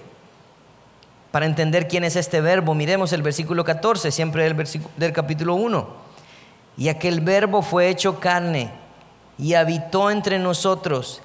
Para 1.31 1.45
entender 1.45 1.89
quién 1.89 2.05
es 2.05 2.15
este 2.15 2.39
verbo, 2.39 2.73
miremos 2.73 3.11
el 3.11 3.21
versículo 3.21 3.65
14, 3.65 4.11
siempre 4.11 4.43
del, 4.43 4.55
del 4.95 5.11
capítulo 5.11 5.55
1. 5.55 5.89
Y 6.77 6.87
aquel 6.87 7.19
verbo 7.19 7.61
fue 7.63 7.89
hecho 7.89 8.21
carne 8.21 8.71
y 9.37 9.55
habitó 9.55 10.09
entre 10.09 10.39
nosotros 10.39 11.21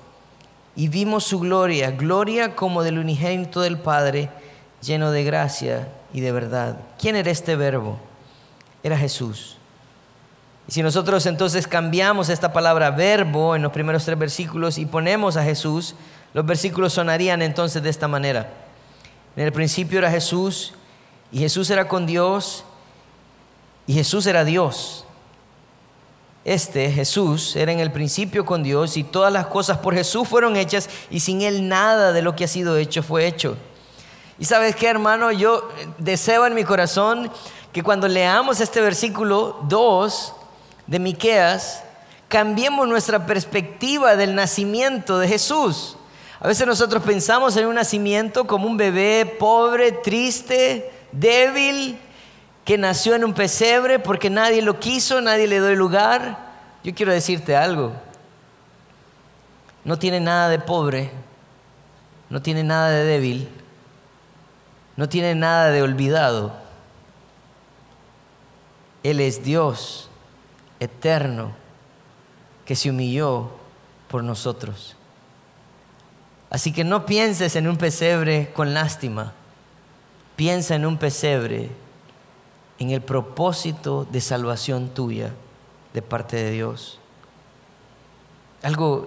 y 0.78 0.86
vimos 0.86 1.24
su 1.24 1.40
gloria, 1.40 1.90
gloria 1.90 2.54
como 2.54 2.84
del 2.84 3.00
unigénito 3.00 3.62
del 3.62 3.78
Padre, 3.78 4.30
lleno 4.80 5.10
de 5.10 5.24
gracia 5.24 5.88
y 6.12 6.20
de 6.20 6.30
verdad. 6.30 6.76
¿Quién 7.00 7.16
era 7.16 7.32
este 7.32 7.56
verbo? 7.56 7.98
Era 8.84 8.96
Jesús. 8.96 9.56
Y 10.68 10.72
si 10.72 10.80
nosotros 10.84 11.26
entonces 11.26 11.66
cambiamos 11.66 12.28
esta 12.28 12.52
palabra 12.52 12.92
verbo 12.92 13.56
en 13.56 13.62
los 13.62 13.72
primeros 13.72 14.04
tres 14.04 14.16
versículos 14.16 14.78
y 14.78 14.86
ponemos 14.86 15.36
a 15.36 15.42
Jesús, 15.42 15.96
los 16.32 16.46
versículos 16.46 16.92
sonarían 16.92 17.42
entonces 17.42 17.82
de 17.82 17.90
esta 17.90 18.06
manera. 18.06 18.48
En 19.34 19.46
el 19.46 19.52
principio 19.52 19.98
era 19.98 20.12
Jesús 20.12 20.74
y 21.32 21.40
Jesús 21.40 21.70
era 21.70 21.88
con 21.88 22.06
Dios 22.06 22.64
y 23.88 23.94
Jesús 23.94 24.28
era 24.28 24.44
Dios. 24.44 25.07
Este 26.48 26.90
Jesús 26.90 27.56
era 27.56 27.72
en 27.72 27.78
el 27.78 27.92
principio 27.92 28.46
con 28.46 28.62
Dios 28.62 28.96
y 28.96 29.04
todas 29.04 29.30
las 29.30 29.48
cosas 29.48 29.76
por 29.76 29.94
Jesús 29.94 30.26
fueron 30.26 30.56
hechas 30.56 30.88
y 31.10 31.20
sin 31.20 31.42
Él 31.42 31.68
nada 31.68 32.10
de 32.12 32.22
lo 32.22 32.34
que 32.34 32.44
ha 32.44 32.48
sido 32.48 32.78
hecho 32.78 33.02
fue 33.02 33.26
hecho. 33.26 33.58
Y 34.38 34.46
sabes 34.46 34.74
qué, 34.74 34.86
hermano, 34.86 35.30
yo 35.30 35.68
deseo 35.98 36.46
en 36.46 36.54
mi 36.54 36.64
corazón 36.64 37.30
que 37.70 37.82
cuando 37.82 38.08
leamos 38.08 38.60
este 38.60 38.80
versículo 38.80 39.58
2, 39.68 40.32
de 40.86 40.98
Miqueas, 40.98 41.84
cambiemos 42.28 42.88
nuestra 42.88 43.26
perspectiva 43.26 44.16
del 44.16 44.34
nacimiento 44.34 45.18
de 45.18 45.28
Jesús. 45.28 45.98
A 46.40 46.48
veces 46.48 46.66
nosotros 46.66 47.02
pensamos 47.02 47.58
en 47.58 47.66
un 47.66 47.74
nacimiento 47.74 48.46
como 48.46 48.66
un 48.68 48.78
bebé 48.78 49.36
pobre, 49.38 49.92
triste, 49.92 50.90
débil, 51.12 51.98
que 52.68 52.76
nació 52.76 53.14
en 53.14 53.24
un 53.24 53.32
pesebre 53.32 53.98
porque 53.98 54.28
nadie 54.28 54.60
lo 54.60 54.78
quiso, 54.78 55.22
nadie 55.22 55.46
le 55.46 55.58
dio 55.58 55.74
lugar. 55.74 56.50
Yo 56.84 56.94
quiero 56.94 57.14
decirte 57.14 57.56
algo. 57.56 57.94
No 59.84 59.98
tiene 59.98 60.20
nada 60.20 60.50
de 60.50 60.58
pobre, 60.58 61.10
no 62.28 62.42
tiene 62.42 62.62
nada 62.64 62.90
de 62.90 63.04
débil, 63.04 63.48
no 64.96 65.08
tiene 65.08 65.34
nada 65.34 65.70
de 65.70 65.80
olvidado. 65.80 66.52
Él 69.02 69.20
es 69.20 69.42
Dios 69.42 70.10
eterno 70.78 71.52
que 72.66 72.76
se 72.76 72.90
humilló 72.90 73.48
por 74.08 74.22
nosotros. 74.22 74.94
Así 76.50 76.74
que 76.74 76.84
no 76.84 77.06
pienses 77.06 77.56
en 77.56 77.66
un 77.66 77.78
pesebre 77.78 78.52
con 78.52 78.74
lástima, 78.74 79.32
piensa 80.36 80.74
en 80.74 80.84
un 80.84 80.98
pesebre 80.98 81.70
en 82.78 82.90
el 82.90 83.00
propósito 83.00 84.06
de 84.10 84.20
salvación 84.20 84.88
tuya 84.88 85.32
de 85.94 86.02
parte 86.02 86.36
de 86.36 86.50
Dios. 86.50 86.98
Algo 88.62 89.06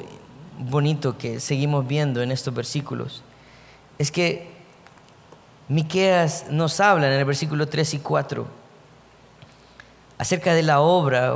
bonito 0.59 1.17
que 1.17 1.39
seguimos 1.39 1.87
viendo 1.87 2.21
en 2.21 2.31
estos 2.31 2.53
versículos 2.53 3.23
es 3.97 4.11
que 4.11 4.49
Miqueas 5.67 6.47
nos 6.49 6.79
habla 6.79 7.07
en 7.07 7.13
el 7.13 7.25
versículo 7.25 7.67
3 7.67 7.93
y 7.93 7.99
4 7.99 8.45
acerca 10.17 10.53
de 10.53 10.63
la 10.63 10.81
obra 10.81 11.33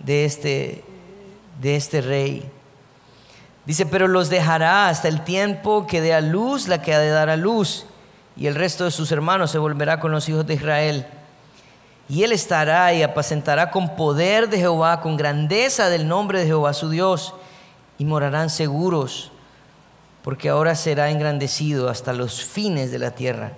de 0.00 0.24
este, 0.24 0.84
de 1.60 1.76
este 1.76 2.00
rey. 2.00 2.50
Dice, 3.66 3.84
pero 3.86 4.08
los 4.08 4.30
dejará 4.30 4.88
hasta 4.88 5.08
el 5.08 5.24
tiempo 5.24 5.86
que 5.86 6.00
dé 6.00 6.14
a 6.14 6.20
luz 6.20 6.68
la 6.68 6.82
que 6.82 6.94
ha 6.94 6.98
de 6.98 7.08
dar 7.08 7.30
a 7.30 7.36
luz, 7.36 7.86
y 8.36 8.46
el 8.46 8.54
resto 8.54 8.84
de 8.84 8.90
sus 8.90 9.10
hermanos 9.12 9.50
se 9.50 9.58
volverá 9.58 10.00
con 10.00 10.10
los 10.12 10.28
hijos 10.28 10.46
de 10.46 10.54
Israel. 10.54 11.06
Y 12.08 12.22
él 12.22 12.32
estará 12.32 12.92
y 12.92 13.02
apacentará 13.02 13.70
con 13.70 13.96
poder 13.96 14.48
de 14.50 14.58
Jehová, 14.58 15.00
con 15.00 15.16
grandeza 15.16 15.88
del 15.88 16.06
nombre 16.06 16.40
de 16.40 16.46
Jehová 16.46 16.74
su 16.74 16.90
Dios, 16.90 17.34
y 17.98 18.04
morarán 18.04 18.50
seguros, 18.50 19.30
porque 20.22 20.48
ahora 20.48 20.74
será 20.74 21.10
engrandecido 21.10 21.88
hasta 21.88 22.12
los 22.12 22.44
fines 22.44 22.90
de 22.90 22.98
la 22.98 23.12
tierra. 23.12 23.52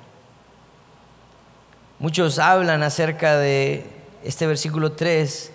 Muchos 1.98 2.38
hablan 2.38 2.82
acerca 2.82 3.38
de 3.38 3.86
este 4.22 4.46
versículo 4.46 4.92
3 4.92 5.52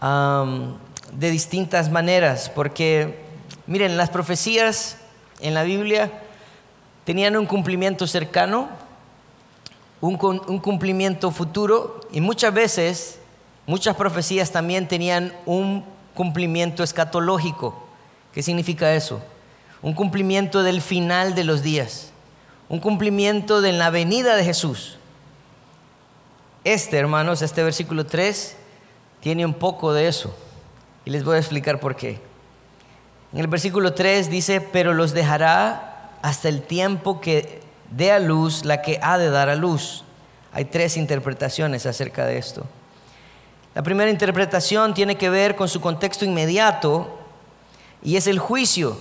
de 0.00 1.30
distintas 1.30 1.90
maneras, 1.90 2.50
porque 2.54 3.18
miren, 3.66 3.96
las 3.96 4.10
profecías 4.10 4.98
en 5.40 5.54
la 5.54 5.62
Biblia 5.62 6.10
tenían 7.04 7.36
un 7.36 7.46
cumplimiento 7.46 8.06
cercano, 8.06 8.68
un, 10.00 10.16
cumplimiento 10.16 11.30
futuro, 11.30 12.00
y 12.10 12.20
muchas 12.20 12.54
veces, 12.54 13.18
muchas 13.66 13.96
profecías 13.96 14.50
también 14.50 14.88
tenían 14.88 15.32
un 15.46 15.84
cumplimiento 16.14 16.82
escatológico. 16.82 17.86
¿Qué 18.32 18.42
significa 18.42 18.94
eso? 18.94 19.20
Un 19.82 19.94
cumplimiento 19.94 20.62
del 20.62 20.80
final 20.80 21.34
de 21.34 21.44
los 21.44 21.62
días, 21.62 22.12
un 22.68 22.80
cumplimiento 22.80 23.60
de 23.60 23.72
la 23.72 23.90
venida 23.90 24.36
de 24.36 24.44
Jesús. 24.44 24.98
Este, 26.64 26.98
hermanos, 26.98 27.42
este 27.42 27.62
versículo 27.62 28.06
3 28.06 28.56
tiene 29.20 29.44
un 29.46 29.54
poco 29.54 29.92
de 29.92 30.08
eso. 30.08 30.34
Y 31.04 31.10
les 31.10 31.24
voy 31.24 31.36
a 31.36 31.38
explicar 31.38 31.80
por 31.80 31.96
qué. 31.96 32.20
En 33.32 33.38
el 33.38 33.46
versículo 33.46 33.94
3 33.94 34.28
dice, 34.30 34.60
pero 34.60 34.92
los 34.92 35.12
dejará 35.12 36.10
hasta 36.22 36.48
el 36.48 36.62
tiempo 36.62 37.20
que 37.20 37.59
dé 37.90 38.12
a 38.12 38.18
luz 38.18 38.64
la 38.64 38.82
que 38.82 38.98
ha 39.02 39.18
de 39.18 39.30
dar 39.30 39.48
a 39.48 39.56
luz. 39.56 40.04
Hay 40.52 40.64
tres 40.64 40.96
interpretaciones 40.96 41.86
acerca 41.86 42.26
de 42.26 42.38
esto. 42.38 42.64
La 43.74 43.82
primera 43.82 44.10
interpretación 44.10 44.94
tiene 44.94 45.16
que 45.16 45.30
ver 45.30 45.54
con 45.54 45.68
su 45.68 45.80
contexto 45.80 46.24
inmediato 46.24 47.18
y 48.02 48.16
es 48.16 48.26
el 48.26 48.38
juicio. 48.38 48.96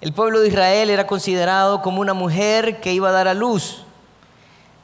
El 0.00 0.12
pueblo 0.12 0.40
de 0.40 0.48
Israel 0.48 0.90
era 0.90 1.06
considerado 1.06 1.82
como 1.82 2.00
una 2.00 2.14
mujer 2.14 2.80
que 2.80 2.92
iba 2.92 3.08
a 3.08 3.12
dar 3.12 3.28
a 3.28 3.34
luz. 3.34 3.84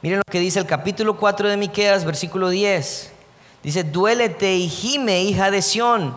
Miren 0.01 0.19
lo 0.19 0.31
que 0.31 0.39
dice 0.39 0.59
el 0.59 0.65
capítulo 0.65 1.17
4 1.17 1.49
de 1.49 1.57
Miqueas, 1.57 2.05
versículo 2.05 2.49
10. 2.49 3.11
Dice, 3.63 3.83
duélete 3.83 4.55
y 4.55 4.69
gime, 4.69 5.23
hija 5.23 5.49
de 5.49 5.61
Sión, 5.61 6.15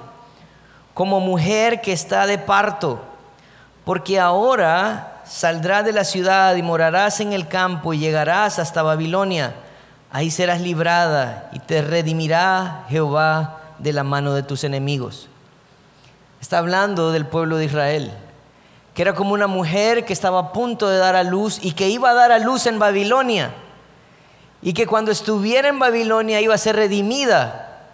como 0.95 1.21
mujer 1.21 1.81
que 1.81 1.93
está 1.93 2.27
de 2.27 2.39
parto, 2.39 3.01
porque 3.85 4.21
ahora 4.21 5.18
saldrás 5.29 5.85
de 5.85 5.93
la 5.93 6.05
ciudad 6.05 6.57
y 6.57 6.63
morarás 6.63 7.21
en 7.21 7.33
el 7.33 7.49
campo 7.49 7.95
y 7.95 7.99
llegarás 7.99 8.59
hasta 8.59 8.83
Babilonia. 8.83 9.55
Ahí 10.11 10.31
serás 10.31 10.61
librada 10.61 11.51
y 11.53 11.59
te 11.59 11.83
redimirá 11.83 12.87
Jehová 12.89 13.61
de 13.79 13.93
la 13.93 14.05
mano 14.05 14.35
de 14.35 14.43
tus 14.43 14.65
enemigos. 14.65 15.29
Está 16.41 16.59
hablando 16.59 17.13
del 17.13 17.27
pueblo 17.27 17.57
de 17.57 17.67
Israel, 17.67 18.13
que 18.95 19.03
era 19.03 19.15
como 19.15 19.35
una 19.35 19.47
mujer 19.47 20.05
que 20.05 20.13
estaba 20.13 20.39
a 20.39 20.53
punto 20.53 20.89
de 20.89 20.99
dar 20.99 21.17
a 21.17 21.25
luz 21.25 21.59
y 21.63 21.73
que 21.73 21.89
iba 21.89 22.11
a 22.11 22.15
dar 22.15 22.33
a 22.33 22.39
luz 22.39 22.67
en 22.67 22.79
Babilonia 22.79 23.53
y 24.63 24.73
que 24.73 24.87
cuando 24.87 25.11
estuviera 25.11 25.69
en 25.69 25.79
Babilonia 25.79 26.41
iba 26.41 26.55
a 26.55 26.59
ser 26.59 26.77
redimida 26.77 27.85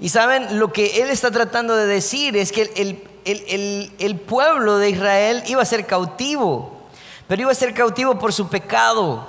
Y 0.00 0.08
saben, 0.08 0.58
lo 0.58 0.72
que 0.72 1.02
él 1.02 1.10
está 1.10 1.30
tratando 1.30 1.76
de 1.76 1.86
decir 1.86 2.36
es 2.36 2.52
que 2.52 2.70
el, 2.76 3.90
el, 3.98 4.16
pueblo 4.16 4.78
de 4.78 4.90
Israel 4.90 5.42
iba 5.46 5.62
a 5.62 5.66
ser 5.66 5.86
cautivo, 5.86 6.75
pero 7.28 7.42
iba 7.42 7.52
a 7.52 7.54
ser 7.54 7.74
cautivo 7.74 8.18
por 8.18 8.32
su 8.32 8.48
pecado. 8.48 9.26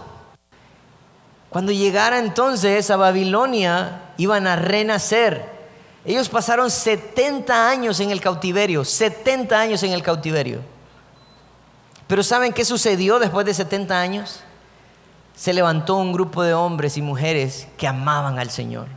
Cuando 1.50 1.72
llegara 1.72 2.20
entonces 2.20 2.90
a 2.92 2.98
Babilonia, 2.98 4.12
iban 4.18 4.48
a 4.48 4.56
renacer. 4.56 5.58
Ellos 6.06 6.30
pasaron 6.30 6.70
70 6.70 7.70
años 7.70 8.00
en 8.00 8.12
el 8.12 8.22
cautiverio, 8.22 8.86
70 8.86 9.60
años 9.60 9.84
en 9.84 9.92
el 9.92 10.04
cautiverio. 10.04 10.62
Pero 12.08 12.24
¿saben 12.24 12.54
qué 12.54 12.64
sucedió 12.64 13.20
después 13.20 13.46
de 13.46 13.54
70 13.54 14.00
años? 14.00 14.42
Se 15.36 15.54
levantó 15.54 15.96
un 15.96 16.14
grupo 16.14 16.44
de 16.44 16.54
hombres 16.54 16.98
y 16.98 17.02
mujeres 17.02 17.68
que 17.78 17.88
amaban 17.88 18.40
al 18.40 18.50
Señor 18.50 18.88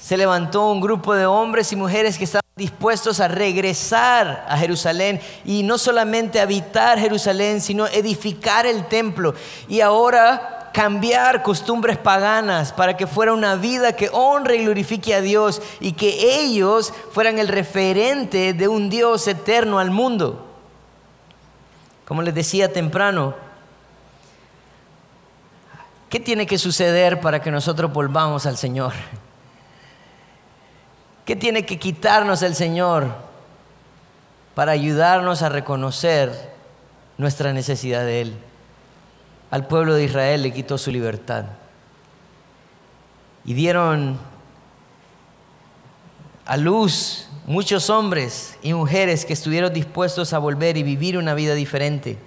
se 0.00 0.16
levantó 0.16 0.70
un 0.70 0.80
grupo 0.80 1.14
de 1.14 1.26
hombres 1.26 1.70
y 1.72 1.76
mujeres 1.76 2.16
que 2.16 2.24
estaban 2.24 2.39
dispuestos 2.60 3.20
a 3.20 3.28
regresar 3.28 4.44
a 4.46 4.58
Jerusalén 4.58 5.18
y 5.46 5.62
no 5.62 5.78
solamente 5.78 6.40
habitar 6.40 6.98
Jerusalén, 6.98 7.62
sino 7.62 7.86
edificar 7.86 8.66
el 8.66 8.86
templo 8.86 9.34
y 9.66 9.80
ahora 9.80 10.68
cambiar 10.74 11.42
costumbres 11.42 11.96
paganas 11.96 12.74
para 12.74 12.98
que 12.98 13.06
fuera 13.06 13.32
una 13.32 13.56
vida 13.56 13.96
que 13.96 14.10
honre 14.12 14.56
y 14.56 14.64
glorifique 14.64 15.14
a 15.14 15.22
Dios 15.22 15.62
y 15.80 15.92
que 15.92 16.42
ellos 16.42 16.92
fueran 17.12 17.38
el 17.38 17.48
referente 17.48 18.52
de 18.52 18.68
un 18.68 18.90
Dios 18.90 19.26
eterno 19.26 19.78
al 19.78 19.90
mundo. 19.90 20.46
Como 22.04 22.20
les 22.20 22.34
decía 22.34 22.74
temprano, 22.74 23.34
¿qué 26.10 26.20
tiene 26.20 26.46
que 26.46 26.58
suceder 26.58 27.22
para 27.22 27.40
que 27.40 27.50
nosotros 27.50 27.90
volvamos 27.90 28.44
al 28.44 28.58
Señor? 28.58 28.92
¿Qué 31.30 31.36
tiene 31.36 31.64
que 31.64 31.78
quitarnos 31.78 32.42
el 32.42 32.56
Señor 32.56 33.14
para 34.56 34.72
ayudarnos 34.72 35.42
a 35.42 35.48
reconocer 35.48 36.32
nuestra 37.18 37.52
necesidad 37.52 38.04
de 38.04 38.22
Él? 38.22 38.34
Al 39.52 39.68
pueblo 39.68 39.94
de 39.94 40.02
Israel 40.02 40.42
le 40.42 40.52
quitó 40.52 40.76
su 40.76 40.90
libertad. 40.90 41.44
Y 43.44 43.54
dieron 43.54 44.18
a 46.46 46.56
luz 46.56 47.28
muchos 47.46 47.90
hombres 47.90 48.58
y 48.60 48.74
mujeres 48.74 49.24
que 49.24 49.34
estuvieron 49.34 49.72
dispuestos 49.72 50.32
a 50.32 50.38
volver 50.38 50.76
y 50.78 50.82
vivir 50.82 51.16
una 51.16 51.34
vida 51.34 51.54
diferente. 51.54 52.18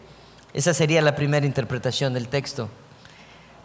Esa 0.54 0.74
sería 0.74 1.02
la 1.02 1.14
primera 1.14 1.46
interpretación 1.46 2.14
del 2.14 2.30
texto. 2.30 2.70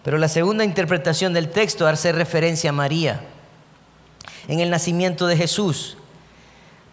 Pero 0.03 0.19
la 0.19 0.27
segunda 0.27 0.65
interpretación 0.65 1.33
del 1.33 1.49
texto 1.49 1.87
hace 1.87 2.11
referencia 2.11 2.71
a 2.71 2.73
María 2.73 3.21
en 4.49 4.61
el 4.61 4.71
nacimiento 4.71 5.27
de 5.27 5.37
Jesús. 5.37 5.97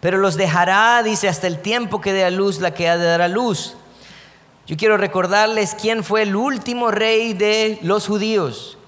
Pero 0.00 0.18
los 0.18 0.36
dejará, 0.36 1.02
dice, 1.02 1.28
hasta 1.28 1.46
el 1.46 1.60
tiempo 1.60 2.00
que 2.00 2.12
dé 2.12 2.24
a 2.24 2.30
luz 2.30 2.60
la 2.60 2.74
que 2.74 2.88
ha 2.88 2.96
de 2.96 3.06
dar 3.06 3.22
a 3.22 3.28
luz. 3.28 3.74
Yo 4.66 4.76
quiero 4.76 4.96
recordarles 4.96 5.74
quién 5.74 6.04
fue 6.04 6.22
el 6.22 6.36
último 6.36 6.90
rey 6.90 7.32
de 7.32 7.78
los 7.82 8.06
judíos. 8.06 8.78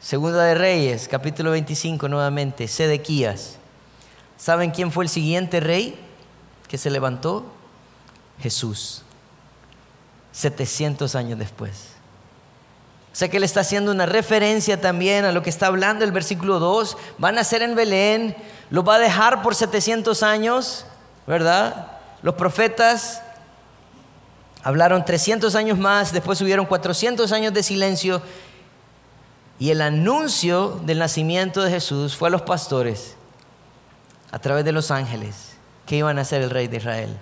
Segunda 0.00 0.44
de 0.44 0.54
Reyes, 0.54 1.08
capítulo 1.08 1.50
25 1.52 2.08
nuevamente, 2.08 2.68
Sedequías. 2.68 3.56
¿Saben 4.36 4.70
quién 4.70 4.92
fue 4.92 5.04
el 5.04 5.10
siguiente 5.10 5.58
rey 5.58 5.98
que 6.68 6.78
se 6.78 6.90
levantó? 6.90 7.44
Jesús. 8.40 9.02
700 10.32 11.14
años 11.16 11.38
después. 11.38 11.97
O 13.18 13.20
sea 13.20 13.28
que 13.28 13.38
él 13.38 13.42
está 13.42 13.62
haciendo 13.62 13.90
una 13.90 14.06
referencia 14.06 14.80
también 14.80 15.24
a 15.24 15.32
lo 15.32 15.42
que 15.42 15.50
está 15.50 15.66
hablando 15.66 16.04
el 16.04 16.12
versículo 16.12 16.60
2. 16.60 16.96
Van 17.18 17.36
a 17.36 17.42
ser 17.42 17.62
en 17.62 17.74
Belén, 17.74 18.36
lo 18.70 18.84
va 18.84 18.94
a 18.94 18.98
dejar 19.00 19.42
por 19.42 19.56
700 19.56 20.22
años, 20.22 20.86
¿verdad? 21.26 21.98
Los 22.22 22.36
profetas 22.36 23.20
hablaron 24.62 25.04
300 25.04 25.52
años 25.56 25.78
más, 25.78 26.12
después 26.12 26.40
hubieron 26.42 26.64
400 26.64 27.32
años 27.32 27.52
de 27.52 27.64
silencio. 27.64 28.22
Y 29.58 29.70
el 29.70 29.80
anuncio 29.80 30.80
del 30.84 31.00
nacimiento 31.00 31.64
de 31.64 31.72
Jesús 31.72 32.14
fue 32.14 32.28
a 32.28 32.30
los 32.30 32.42
pastores 32.42 33.16
a 34.30 34.38
través 34.38 34.64
de 34.64 34.70
los 34.70 34.92
ángeles 34.92 35.56
que 35.86 35.96
iban 35.96 36.20
a 36.20 36.24
ser 36.24 36.42
el 36.42 36.50
rey 36.50 36.68
de 36.68 36.76
Israel. 36.76 37.18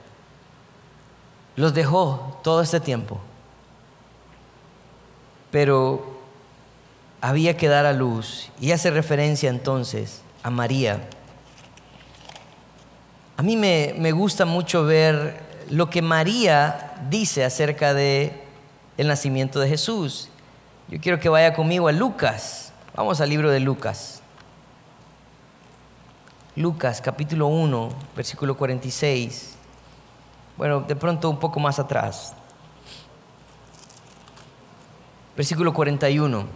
Los 1.56 1.72
dejó 1.72 2.38
todo 2.44 2.60
este 2.60 2.80
tiempo 2.80 3.18
pero 5.56 6.04
había 7.22 7.56
que 7.56 7.66
dar 7.66 7.86
a 7.86 7.94
luz. 7.94 8.50
Y 8.60 8.72
hace 8.72 8.90
referencia 8.90 9.48
entonces 9.48 10.20
a 10.42 10.50
María. 10.50 11.00
A 13.38 13.42
mí 13.42 13.56
me, 13.56 13.94
me 13.96 14.12
gusta 14.12 14.44
mucho 14.44 14.84
ver 14.84 15.40
lo 15.70 15.88
que 15.88 16.02
María 16.02 16.92
dice 17.08 17.42
acerca 17.42 17.94
de 17.94 18.38
el 18.98 19.08
nacimiento 19.08 19.58
de 19.58 19.70
Jesús. 19.70 20.28
Yo 20.88 21.00
quiero 21.00 21.20
que 21.20 21.30
vaya 21.30 21.54
conmigo 21.54 21.88
a 21.88 21.92
Lucas. 21.92 22.74
Vamos 22.94 23.22
al 23.22 23.30
libro 23.30 23.50
de 23.50 23.60
Lucas. 23.60 24.20
Lucas 26.54 27.00
capítulo 27.00 27.46
1, 27.46 27.88
versículo 28.14 28.58
46. 28.58 29.54
Bueno, 30.58 30.82
de 30.82 30.96
pronto 30.96 31.30
un 31.30 31.38
poco 31.38 31.60
más 31.60 31.78
atrás. 31.78 32.34
Versículo 35.36 35.74
41. 35.74 36.46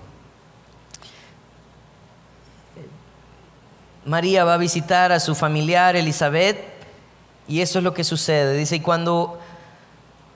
María 4.06 4.44
va 4.44 4.54
a 4.54 4.56
visitar 4.56 5.12
a 5.12 5.20
su 5.20 5.34
familiar 5.34 5.96
Elizabeth 5.96 6.56
y 7.46 7.60
eso 7.60 7.78
es 7.78 7.84
lo 7.84 7.92
que 7.92 8.04
sucede. 8.04 8.56
Dice, 8.56 8.76
y 8.76 8.80
cuando 8.80 9.38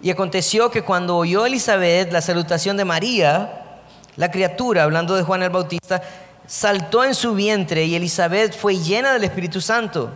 y 0.03 0.11
aconteció 0.11 0.71
que 0.71 0.83
cuando 0.83 1.17
oyó 1.17 1.47
Elizabeth 1.47 2.13
la 2.13 2.21
salutación 2.21 2.77
de 2.77 2.85
María, 2.85 3.81
la 4.17 4.31
criatura, 4.31 4.83
hablando 4.83 5.17
de 5.17 5.23
Juan 5.23 5.43
el 5.43 5.49
Bautista, 5.49 6.03
saltó 6.47 7.03
en 7.03 7.15
su 7.15 7.35
vientre 7.35 7.87
y 7.87 7.95
Elizabeth 7.95 8.55
fue 8.55 8.77
llena 8.77 9.15
del 9.15 9.25
Espíritu 9.25 9.63
Santo 9.63 10.11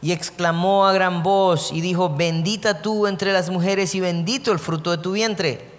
y 0.00 0.12
exclamó 0.12 0.86
a 0.86 0.92
gran 0.92 1.24
voz 1.24 1.72
y 1.72 1.80
dijo, 1.80 2.10
bendita 2.10 2.80
tú 2.80 3.08
entre 3.08 3.32
las 3.32 3.50
mujeres 3.50 3.96
y 3.96 4.00
bendito 4.00 4.52
el 4.52 4.60
fruto 4.60 4.92
de 4.92 4.98
tu 4.98 5.10
vientre 5.10 5.71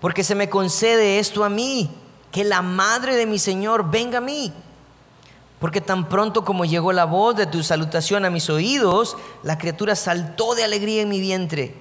porque 0.00 0.24
se 0.24 0.34
me 0.34 0.48
concede 0.48 1.18
esto 1.18 1.44
a 1.44 1.48
mí, 1.48 1.90
que 2.32 2.44
la 2.44 2.62
madre 2.62 3.16
de 3.16 3.26
mi 3.26 3.38
Señor 3.38 3.90
venga 3.90 4.18
a 4.18 4.22
mí. 4.22 4.52
Porque 5.58 5.82
tan 5.82 6.08
pronto 6.08 6.42
como 6.44 6.64
llegó 6.64 6.92
la 6.92 7.04
voz 7.04 7.36
de 7.36 7.46
tu 7.46 7.62
salutación 7.62 8.24
a 8.24 8.30
mis 8.30 8.48
oídos, 8.48 9.16
la 9.42 9.58
criatura 9.58 9.94
saltó 9.94 10.54
de 10.54 10.64
alegría 10.64 11.02
en 11.02 11.10
mi 11.10 11.20
vientre. 11.20 11.74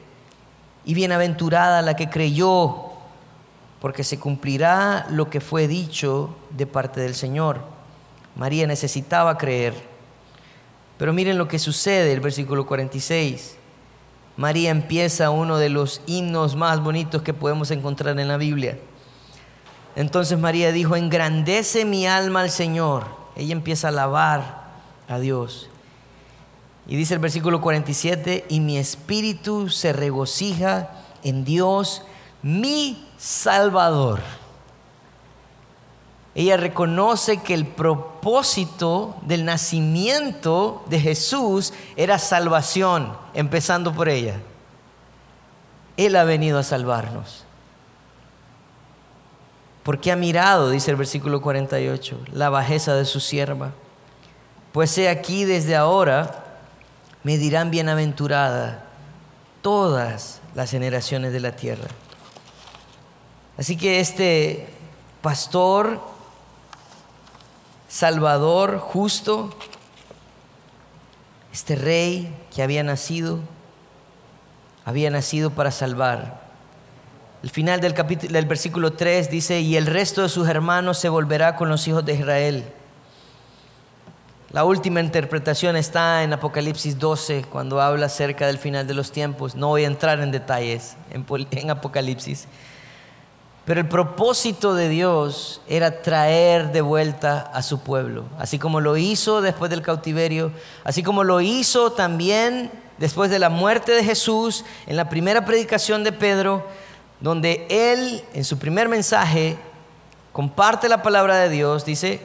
Y 0.84 0.94
bienaventurada 0.94 1.82
la 1.82 1.96
que 1.96 2.10
creyó, 2.10 2.90
porque 3.80 4.04
se 4.04 4.20
cumplirá 4.20 5.08
lo 5.10 5.30
que 5.30 5.40
fue 5.40 5.68
dicho 5.68 6.36
de 6.50 6.68
parte 6.68 7.00
del 7.00 7.16
Señor. 7.16 7.62
María 8.36 8.68
necesitaba 8.68 9.38
creer. 9.38 9.74
Pero 10.98 11.14
miren 11.14 11.38
lo 11.38 11.48
que 11.48 11.60
sucede, 11.60 12.12
el 12.12 12.20
versículo 12.20 12.66
46. 12.66 13.59
María 14.40 14.70
empieza 14.70 15.32
uno 15.32 15.58
de 15.58 15.68
los 15.68 16.02
himnos 16.06 16.56
más 16.56 16.82
bonitos 16.82 17.24
que 17.24 17.34
podemos 17.34 17.72
encontrar 17.72 18.18
en 18.22 18.30
la 18.30 18.38
Biblia. 18.38 18.80
Entonces 19.98 20.40
María 20.40 20.72
dijo, 20.72 20.96
engrandece 20.96 21.84
mi 21.84 22.08
alma 22.08 22.40
al 22.40 22.50
Señor. 22.50 23.04
Ella 23.36 23.52
empieza 23.52 23.88
a 23.88 23.90
alabar 23.90 24.64
a 25.10 25.20
Dios. 25.20 25.70
Y 26.88 26.96
dice 26.96 27.16
el 27.16 27.20
versículo 27.20 27.60
47, 27.60 28.46
y 28.48 28.62
mi 28.62 28.78
espíritu 28.78 29.68
se 29.68 29.92
regocija 29.92 30.90
en 31.22 31.44
Dios, 31.44 32.04
mi 32.42 33.10
Salvador. 33.18 34.22
Ella 36.40 36.56
reconoce 36.56 37.42
que 37.42 37.54
el 37.54 37.68
propósito 37.68 39.18
del 39.24 39.44
nacimiento 39.44 40.86
de 40.88 40.98
Jesús 40.98 41.74
era 41.98 42.18
salvación, 42.18 43.12
empezando 43.34 43.94
por 43.94 44.08
ella. 44.08 44.40
Él 45.98 46.16
ha 46.16 46.24
venido 46.24 46.58
a 46.58 46.64
salvarnos. 46.64 47.44
Porque 49.84 50.14
ha 50.14 50.16
mirado, 50.16 50.70
dice 50.70 50.92
el 50.92 50.96
versículo 50.96 51.42
48, 51.42 52.18
la 52.32 52.50
bajeza 52.50 52.96
de 52.96 53.04
su 53.04 53.20
sierva. 53.20 53.72
Pues 54.72 54.98
he 54.98 55.10
aquí 55.10 55.44
desde 55.44 55.76
ahora 55.76 56.46
me 57.22 57.38
dirán 57.38 57.70
bienaventurada 57.70 58.86
todas 59.62 60.40
las 60.56 60.72
generaciones 60.72 61.34
de 61.34 61.42
la 61.42 61.58
tierra. 61.58 61.90
Así 63.58 63.76
que 63.76 64.00
este 64.00 64.70
pastor 65.22 66.18
Salvador 67.90 68.78
justo, 68.80 69.50
este 71.52 71.76
rey 71.76 72.34
que 72.56 72.64
había 72.64 72.84
nacido, 72.84 73.40
había 74.86 75.10
nacido 75.10 75.50
para 75.50 75.72
salvar. 75.72 76.48
El 77.44 77.50
final 77.50 77.82
del, 77.82 77.94
capítulo, 77.94 78.32
del 78.32 78.46
versículo 78.46 78.94
3 78.94 79.30
dice, 79.30 79.60
y 79.60 79.76
el 79.76 79.88
resto 79.88 80.22
de 80.22 80.30
sus 80.30 80.48
hermanos 80.48 81.00
se 81.00 81.10
volverá 81.10 81.56
con 81.56 81.68
los 81.68 81.88
hijos 81.88 82.06
de 82.06 82.14
Israel. 82.14 82.64
La 84.52 84.66
última 84.66 85.00
interpretación 85.00 85.76
está 85.76 86.24
en 86.24 86.34
Apocalipsis 86.34 86.98
12, 86.98 87.46
cuando 87.52 87.82
habla 87.82 88.08
acerca 88.08 88.48
del 88.48 88.58
final 88.58 88.88
de 88.88 88.96
los 88.96 89.12
tiempos. 89.12 89.56
No 89.56 89.68
voy 89.68 89.84
a 89.84 89.88
entrar 89.88 90.20
en 90.22 90.32
detalles 90.32 90.96
en, 91.12 91.70
Apocalipsis. 91.70 92.48
Pero 93.70 93.82
el 93.82 93.88
propósito 93.88 94.74
de 94.74 94.90
Dios 94.90 95.62
era 95.68 96.02
traer 96.02 96.72
de 96.72 96.82
vuelta 96.82 97.52
a 97.54 97.62
su 97.62 97.82
pueblo, 97.82 98.26
así 98.40 98.58
como 98.58 98.82
lo 98.82 98.98
hizo 98.98 99.42
después 99.42 99.70
del 99.70 99.84
cautiverio, 99.84 100.52
así 100.84 101.04
como 101.04 101.24
lo 101.24 101.40
hizo 101.40 101.92
también 101.92 102.72
después 102.98 103.30
de 103.30 103.38
la 103.38 103.50
muerte 103.50 103.92
de 103.92 104.04
Jesús 104.04 104.66
en 104.88 104.98
la 104.98 105.08
primera 105.08 105.46
predicación 105.46 106.04
de 106.04 106.12
Pedro, 106.12 106.66
donde 107.20 107.68
él 107.70 108.24
en 108.34 108.44
su 108.44 108.58
primer 108.58 108.90
mensaje 108.90 109.56
comparte 110.32 110.90
la 110.90 111.04
palabra 111.04 111.38
de 111.38 111.50
Dios, 111.50 111.86
dice, 111.86 112.22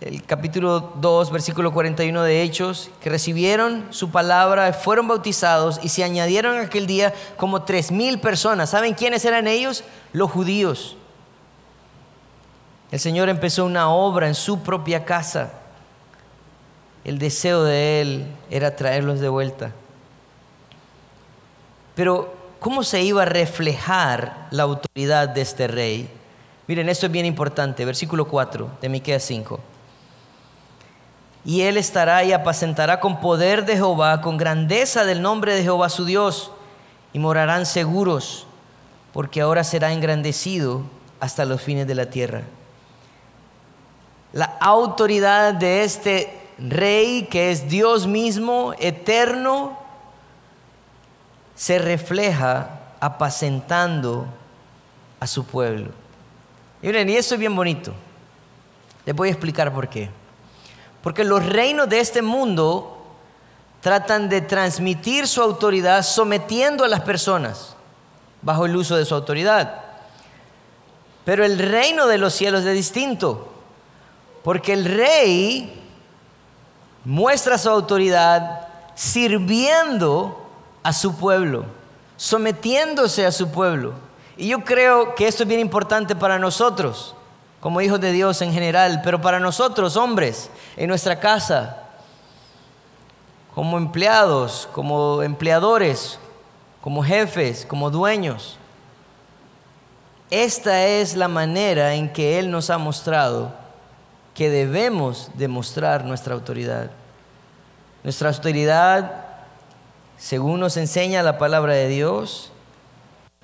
el 0.00 0.24
capítulo 0.24 0.92
2, 1.00 1.30
versículo 1.30 1.72
41 1.72 2.22
de 2.22 2.42
Hechos, 2.42 2.90
que 3.00 3.10
recibieron 3.10 3.86
su 3.90 4.10
palabra, 4.10 4.72
fueron 4.72 5.08
bautizados 5.08 5.80
y 5.82 5.88
se 5.88 6.04
añadieron 6.04 6.58
aquel 6.58 6.86
día 6.86 7.12
como 7.36 7.62
tres 7.62 7.90
mil 7.90 8.20
personas. 8.20 8.70
¿Saben 8.70 8.94
quiénes 8.94 9.24
eran 9.24 9.46
ellos? 9.46 9.84
Los 10.12 10.30
judíos. 10.30 10.96
El 12.90 13.00
Señor 13.00 13.28
empezó 13.28 13.64
una 13.64 13.90
obra 13.90 14.28
en 14.28 14.34
su 14.34 14.62
propia 14.62 15.04
casa. 15.04 15.52
El 17.04 17.18
deseo 17.18 17.64
de 17.64 18.00
Él 18.00 18.26
era 18.50 18.76
traerlos 18.76 19.20
de 19.20 19.28
vuelta. 19.28 19.72
Pero, 21.94 22.34
¿cómo 22.60 22.82
se 22.84 23.02
iba 23.02 23.22
a 23.22 23.26
reflejar 23.26 24.46
la 24.50 24.62
autoridad 24.64 25.28
de 25.28 25.40
este 25.40 25.66
rey? 25.66 26.08
Miren, 26.68 26.88
esto 26.88 27.06
es 27.06 27.12
bien 27.12 27.26
importante. 27.26 27.84
Versículo 27.84 28.26
4 28.26 28.70
de 28.80 28.88
Miqueas 28.88 29.22
5 29.24 29.71
y 31.44 31.62
él 31.62 31.76
estará 31.76 32.22
y 32.24 32.32
apacentará 32.32 33.00
con 33.00 33.20
poder 33.20 33.64
de 33.64 33.76
Jehová, 33.76 34.20
con 34.20 34.36
grandeza 34.36 35.04
del 35.04 35.22
nombre 35.22 35.54
de 35.54 35.62
Jehová 35.62 35.88
su 35.88 36.04
Dios, 36.04 36.52
y 37.12 37.18
morarán 37.18 37.66
seguros, 37.66 38.46
porque 39.12 39.40
ahora 39.40 39.64
será 39.64 39.92
engrandecido 39.92 40.82
hasta 41.20 41.44
los 41.44 41.60
fines 41.60 41.86
de 41.86 41.94
la 41.94 42.06
tierra. 42.06 42.42
La 44.32 44.56
autoridad 44.60 45.52
de 45.52 45.84
este 45.84 46.40
rey, 46.58 47.28
que 47.30 47.50
es 47.50 47.68
Dios 47.68 48.06
mismo, 48.06 48.72
eterno, 48.78 49.78
se 51.54 51.78
refleja 51.78 52.80
apacentando 53.00 54.26
a 55.20 55.26
su 55.26 55.44
pueblo. 55.44 55.90
Y 56.82 56.86
miren, 56.86 57.10
y 57.10 57.16
eso 57.16 57.34
es 57.34 57.40
bien 57.40 57.54
bonito. 57.54 57.92
Les 59.04 59.14
voy 59.14 59.28
a 59.28 59.32
explicar 59.32 59.72
por 59.72 59.88
qué. 59.88 60.08
Porque 61.02 61.24
los 61.24 61.44
reinos 61.44 61.88
de 61.88 62.00
este 62.00 62.22
mundo 62.22 62.98
tratan 63.80 64.28
de 64.28 64.40
transmitir 64.40 65.26
su 65.26 65.42
autoridad 65.42 66.02
sometiendo 66.02 66.84
a 66.84 66.88
las 66.88 67.00
personas 67.00 67.74
bajo 68.40 68.66
el 68.66 68.76
uso 68.76 68.96
de 68.96 69.04
su 69.04 69.14
autoridad. 69.14 69.80
Pero 71.24 71.44
el 71.44 71.58
reino 71.58 72.06
de 72.06 72.18
los 72.18 72.32
cielos 72.32 72.64
es 72.64 72.74
distinto, 72.74 73.52
porque 74.44 74.72
el 74.72 74.84
rey 74.84 75.80
muestra 77.04 77.58
su 77.58 77.70
autoridad 77.70 78.68
sirviendo 78.94 80.44
a 80.82 80.92
su 80.92 81.16
pueblo, 81.16 81.64
sometiéndose 82.16 83.26
a 83.26 83.32
su 83.32 83.50
pueblo. 83.50 83.94
Y 84.36 84.48
yo 84.48 84.64
creo 84.64 85.14
que 85.14 85.26
esto 85.26 85.42
es 85.42 85.48
bien 85.48 85.60
importante 85.60 86.14
para 86.14 86.38
nosotros 86.38 87.14
como 87.62 87.80
hijos 87.80 88.00
de 88.00 88.10
Dios 88.10 88.42
en 88.42 88.52
general, 88.52 89.02
pero 89.04 89.20
para 89.20 89.38
nosotros, 89.38 89.96
hombres, 89.96 90.50
en 90.76 90.88
nuestra 90.88 91.20
casa, 91.20 91.84
como 93.54 93.78
empleados, 93.78 94.68
como 94.72 95.22
empleadores, 95.22 96.18
como 96.80 97.04
jefes, 97.04 97.64
como 97.64 97.88
dueños. 97.88 98.58
Esta 100.28 100.86
es 100.86 101.14
la 101.14 101.28
manera 101.28 101.94
en 101.94 102.12
que 102.12 102.40
Él 102.40 102.50
nos 102.50 102.68
ha 102.68 102.78
mostrado 102.78 103.52
que 104.34 104.50
debemos 104.50 105.30
demostrar 105.34 106.04
nuestra 106.04 106.34
autoridad. 106.34 106.90
Nuestra 108.02 108.30
autoridad, 108.30 109.24
según 110.18 110.58
nos 110.58 110.76
enseña 110.76 111.22
la 111.22 111.38
palabra 111.38 111.74
de 111.74 111.86
Dios, 111.86 112.51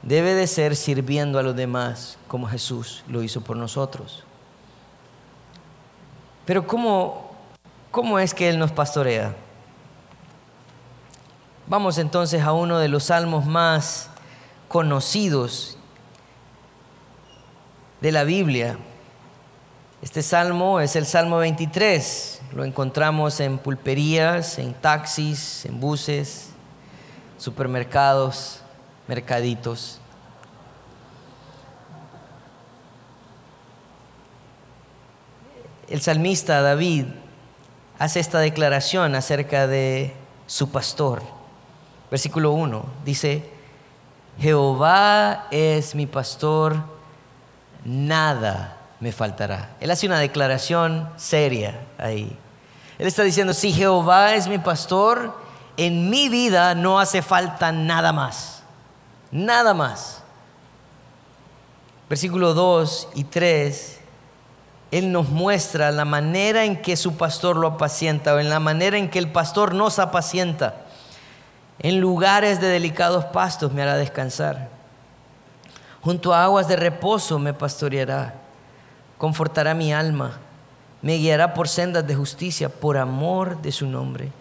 debe 0.02 0.34
de 0.34 0.46
ser 0.46 0.76
sirviendo 0.76 1.38
a 1.38 1.42
los 1.42 1.56
demás 1.56 2.18
como 2.28 2.46
Jesús 2.46 3.04
lo 3.08 3.22
hizo 3.22 3.40
por 3.40 3.56
nosotros. 3.56 4.24
Pero 6.44 6.66
¿cómo, 6.66 7.32
cómo 7.90 8.18
es 8.18 8.32
que 8.32 8.48
Él 8.48 8.58
nos 8.58 8.72
pastorea? 8.72 9.34
Vamos 11.66 11.98
entonces 11.98 12.42
a 12.42 12.52
uno 12.52 12.78
de 12.78 12.88
los 12.88 13.04
salmos 13.04 13.44
más 13.44 14.08
conocidos 14.68 15.76
de 18.00 18.12
la 18.12 18.24
Biblia. 18.24 18.78
Este 20.00 20.22
salmo 20.22 20.80
es 20.80 20.96
el 20.96 21.04
Salmo 21.04 21.38
23. 21.38 22.40
Lo 22.54 22.64
encontramos 22.64 23.40
en 23.40 23.58
pulperías, 23.58 24.58
en 24.58 24.72
taxis, 24.72 25.66
en 25.66 25.80
buses, 25.80 26.50
supermercados 27.36 28.62
mercaditos. 29.08 29.98
El 35.88 36.02
salmista 36.02 36.60
David 36.60 37.06
hace 37.98 38.20
esta 38.20 38.38
declaración 38.38 39.14
acerca 39.14 39.66
de 39.66 40.14
su 40.46 40.70
pastor. 40.70 41.22
Versículo 42.10 42.52
1 42.52 42.84
dice, 43.04 43.50
Jehová 44.38 45.46
es 45.50 45.94
mi 45.94 46.06
pastor, 46.06 46.76
nada 47.84 48.76
me 49.00 49.12
faltará. 49.12 49.70
Él 49.80 49.90
hace 49.90 50.06
una 50.06 50.18
declaración 50.18 51.08
seria 51.16 51.80
ahí. 51.96 52.36
Él 52.98 53.06
está 53.06 53.22
diciendo, 53.22 53.54
si 53.54 53.72
Jehová 53.72 54.34
es 54.34 54.46
mi 54.46 54.58
pastor, 54.58 55.34
en 55.76 56.10
mi 56.10 56.28
vida 56.28 56.74
no 56.74 57.00
hace 57.00 57.22
falta 57.22 57.72
nada 57.72 58.12
más. 58.12 58.57
Nada 59.30 59.74
más. 59.74 60.22
Versículo 62.08 62.54
2 62.54 63.08
y 63.14 63.24
3, 63.24 64.00
Él 64.90 65.12
nos 65.12 65.28
muestra 65.28 65.90
la 65.90 66.06
manera 66.06 66.64
en 66.64 66.80
que 66.80 66.96
su 66.96 67.16
pastor 67.16 67.56
lo 67.56 67.66
apacienta 67.68 68.34
o 68.34 68.38
en 68.38 68.48
la 68.48 68.60
manera 68.60 68.96
en 68.96 69.10
que 69.10 69.18
el 69.18 69.30
pastor 69.30 69.74
nos 69.74 69.98
apacienta. 69.98 70.86
En 71.80 72.00
lugares 72.00 72.60
de 72.60 72.68
delicados 72.68 73.26
pastos 73.26 73.72
me 73.72 73.82
hará 73.82 73.96
descansar. 73.96 74.70
Junto 76.00 76.32
a 76.32 76.44
aguas 76.44 76.66
de 76.66 76.76
reposo 76.76 77.38
me 77.38 77.52
pastoreará. 77.52 78.34
Confortará 79.18 79.74
mi 79.74 79.92
alma. 79.92 80.38
Me 81.02 81.16
guiará 81.16 81.54
por 81.54 81.68
sendas 81.68 82.06
de 82.06 82.14
justicia 82.14 82.68
por 82.68 82.96
amor 82.96 83.60
de 83.60 83.70
su 83.70 83.86
nombre. 83.86 84.32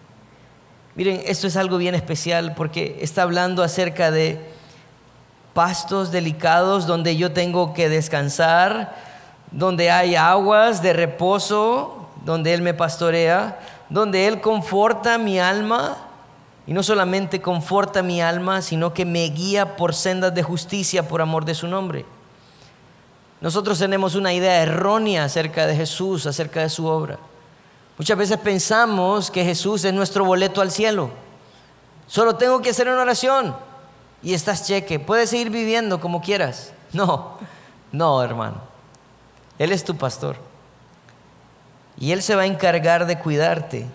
Miren, 0.96 1.22
esto 1.26 1.46
es 1.46 1.56
algo 1.56 1.76
bien 1.76 1.94
especial 1.94 2.54
porque 2.56 2.98
está 3.02 3.22
hablando 3.22 3.62
acerca 3.62 4.10
de 4.10 4.40
pastos 5.58 6.12
delicados 6.12 6.86
donde 6.86 7.16
yo 7.16 7.32
tengo 7.32 7.74
que 7.74 7.88
descansar, 7.88 8.94
donde 9.50 9.90
hay 9.90 10.14
aguas 10.14 10.82
de 10.82 10.92
reposo, 10.92 12.06
donde 12.24 12.54
Él 12.54 12.62
me 12.62 12.74
pastorea, 12.74 13.58
donde 13.88 14.28
Él 14.28 14.40
conforta 14.40 15.18
mi 15.18 15.40
alma. 15.40 15.96
Y 16.64 16.72
no 16.72 16.84
solamente 16.84 17.40
conforta 17.40 18.04
mi 18.04 18.22
alma, 18.22 18.62
sino 18.62 18.94
que 18.94 19.04
me 19.04 19.24
guía 19.30 19.74
por 19.74 19.96
sendas 19.96 20.32
de 20.32 20.44
justicia 20.44 21.08
por 21.08 21.20
amor 21.20 21.44
de 21.44 21.56
su 21.56 21.66
nombre. 21.66 22.04
Nosotros 23.40 23.80
tenemos 23.80 24.14
una 24.14 24.32
idea 24.32 24.62
errónea 24.62 25.24
acerca 25.24 25.66
de 25.66 25.74
Jesús, 25.74 26.26
acerca 26.26 26.60
de 26.60 26.68
su 26.68 26.86
obra. 26.86 27.18
Muchas 27.98 28.16
veces 28.16 28.38
pensamos 28.38 29.28
que 29.28 29.42
Jesús 29.42 29.84
es 29.84 29.92
nuestro 29.92 30.24
boleto 30.24 30.60
al 30.60 30.70
cielo. 30.70 31.10
Solo 32.06 32.36
tengo 32.36 32.62
que 32.62 32.70
hacer 32.70 32.86
una 32.88 33.02
oración 33.02 33.66
y 34.22 34.34
estás 34.34 34.66
cheque. 34.66 34.98
Puedes 34.98 35.30
seguir 35.30 35.50
viviendo 35.50 36.00
como 36.00 36.20
quieras. 36.20 36.72
No, 36.92 37.36
no, 37.92 38.22
hermano. 38.22 38.56
Él 39.58 39.72
es 39.72 39.84
tu 39.84 39.96
pastor. 39.96 40.36
Y 41.98 42.12
Él 42.12 42.22
se 42.22 42.34
va 42.34 42.42
a 42.42 42.46
encargar 42.46 43.06
de 43.06 43.18
cuidarte, 43.18 43.86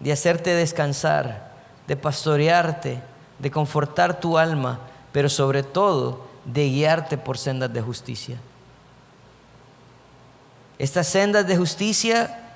de 0.00 0.12
hacerte 0.12 0.50
descansar, 0.50 1.52
de 1.86 1.96
pastorearte, 1.96 3.02
de 3.38 3.50
confortar 3.50 4.20
tu 4.20 4.38
alma, 4.38 4.80
pero 5.12 5.28
sobre 5.28 5.62
todo 5.62 6.26
de 6.44 6.68
guiarte 6.68 7.18
por 7.18 7.38
sendas 7.38 7.72
de 7.72 7.80
justicia. 7.80 8.38
Estas 10.78 11.06
sendas 11.08 11.46
de 11.46 11.56
justicia 11.56 12.52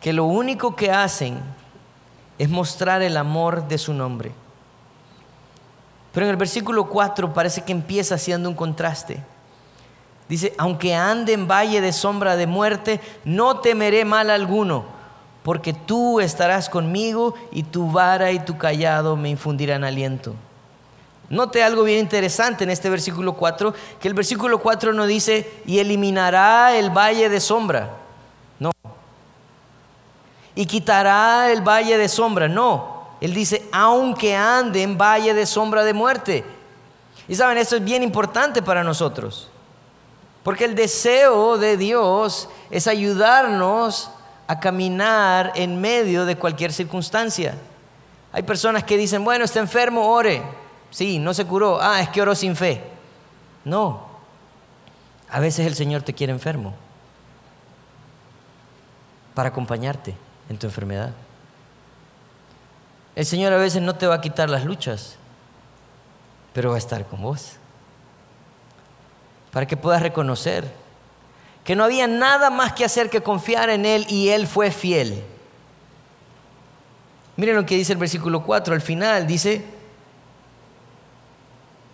que 0.00 0.12
lo 0.12 0.24
único 0.24 0.76
que 0.76 0.90
hacen 0.90 1.38
es 2.38 2.48
mostrar 2.48 3.02
el 3.02 3.16
amor 3.16 3.66
de 3.68 3.78
su 3.78 3.92
nombre. 3.92 4.32
Pero 6.12 6.26
en 6.26 6.30
el 6.30 6.36
versículo 6.36 6.88
4 6.88 7.32
parece 7.32 7.62
que 7.62 7.72
empieza 7.72 8.16
haciendo 8.16 8.48
un 8.48 8.54
contraste. 8.54 9.22
Dice, 10.28 10.54
aunque 10.58 10.94
ande 10.94 11.32
en 11.32 11.48
valle 11.48 11.80
de 11.80 11.92
sombra 11.92 12.36
de 12.36 12.46
muerte, 12.46 13.00
no 13.24 13.60
temeré 13.60 14.04
mal 14.04 14.28
alguno, 14.30 14.84
porque 15.42 15.72
tú 15.72 16.20
estarás 16.20 16.68
conmigo 16.68 17.34
y 17.50 17.62
tu 17.62 17.90
vara 17.90 18.30
y 18.30 18.38
tu 18.40 18.58
callado 18.58 19.16
me 19.16 19.30
infundirán 19.30 19.84
aliento. 19.84 20.34
Note 21.30 21.62
algo 21.62 21.82
bien 21.82 22.00
interesante 22.00 22.64
en 22.64 22.70
este 22.70 22.88
versículo 22.88 23.34
4, 23.34 23.74
que 24.00 24.08
el 24.08 24.14
versículo 24.14 24.60
4 24.60 24.92
no 24.92 25.06
dice, 25.06 25.62
y 25.66 25.78
eliminará 25.78 26.74
el 26.76 26.90
valle 26.90 27.28
de 27.28 27.40
sombra. 27.40 27.90
No. 28.58 28.70
Y 30.54 30.66
quitará 30.66 31.50
el 31.52 31.60
valle 31.60 31.98
de 31.98 32.08
sombra. 32.08 32.48
No. 32.48 32.97
Él 33.20 33.34
dice, 33.34 33.68
aunque 33.72 34.36
ande 34.36 34.82
en 34.82 34.96
valle 34.96 35.34
de 35.34 35.46
sombra 35.46 35.84
de 35.84 35.92
muerte. 35.92 36.44
Y 37.26 37.34
saben, 37.34 37.58
esto 37.58 37.76
es 37.76 37.84
bien 37.84 38.02
importante 38.02 38.62
para 38.62 38.84
nosotros. 38.84 39.48
Porque 40.42 40.64
el 40.64 40.74
deseo 40.74 41.58
de 41.58 41.76
Dios 41.76 42.48
es 42.70 42.86
ayudarnos 42.86 44.10
a 44.46 44.60
caminar 44.60 45.52
en 45.56 45.80
medio 45.80 46.24
de 46.24 46.36
cualquier 46.36 46.72
circunstancia. 46.72 47.54
Hay 48.32 48.42
personas 48.42 48.84
que 48.84 48.96
dicen, 48.96 49.24
bueno, 49.24 49.44
está 49.44 49.58
enfermo, 49.58 50.08
ore. 50.08 50.42
Sí, 50.90 51.18
no 51.18 51.34
se 51.34 51.44
curó. 51.44 51.78
Ah, 51.80 52.00
es 52.00 52.08
que 52.08 52.22
oró 52.22 52.34
sin 52.34 52.56
fe. 52.56 52.82
No. 53.64 54.06
A 55.28 55.40
veces 55.40 55.66
el 55.66 55.74
Señor 55.74 56.02
te 56.02 56.14
quiere 56.14 56.32
enfermo 56.32 56.74
para 59.34 59.50
acompañarte 59.50 60.14
en 60.48 60.58
tu 60.58 60.66
enfermedad. 60.66 61.12
El 63.18 63.26
Señor 63.26 63.52
a 63.52 63.56
veces 63.56 63.82
no 63.82 63.96
te 63.96 64.06
va 64.06 64.14
a 64.14 64.20
quitar 64.20 64.48
las 64.48 64.64
luchas, 64.64 65.16
pero 66.52 66.70
va 66.70 66.76
a 66.76 66.78
estar 66.78 67.04
con 67.04 67.20
vos. 67.20 67.54
Para 69.50 69.66
que 69.66 69.76
puedas 69.76 70.00
reconocer 70.00 70.72
que 71.64 71.74
no 71.74 71.82
había 71.82 72.06
nada 72.06 72.48
más 72.48 72.74
que 72.74 72.84
hacer 72.84 73.10
que 73.10 73.20
confiar 73.20 73.70
en 73.70 73.86
Él 73.86 74.06
y 74.08 74.28
Él 74.28 74.46
fue 74.46 74.70
fiel. 74.70 75.24
Miren 77.34 77.56
lo 77.56 77.66
que 77.66 77.74
dice 77.74 77.92
el 77.92 77.98
versículo 77.98 78.44
4 78.44 78.72
al 78.72 78.80
final, 78.80 79.26
dice, 79.26 79.64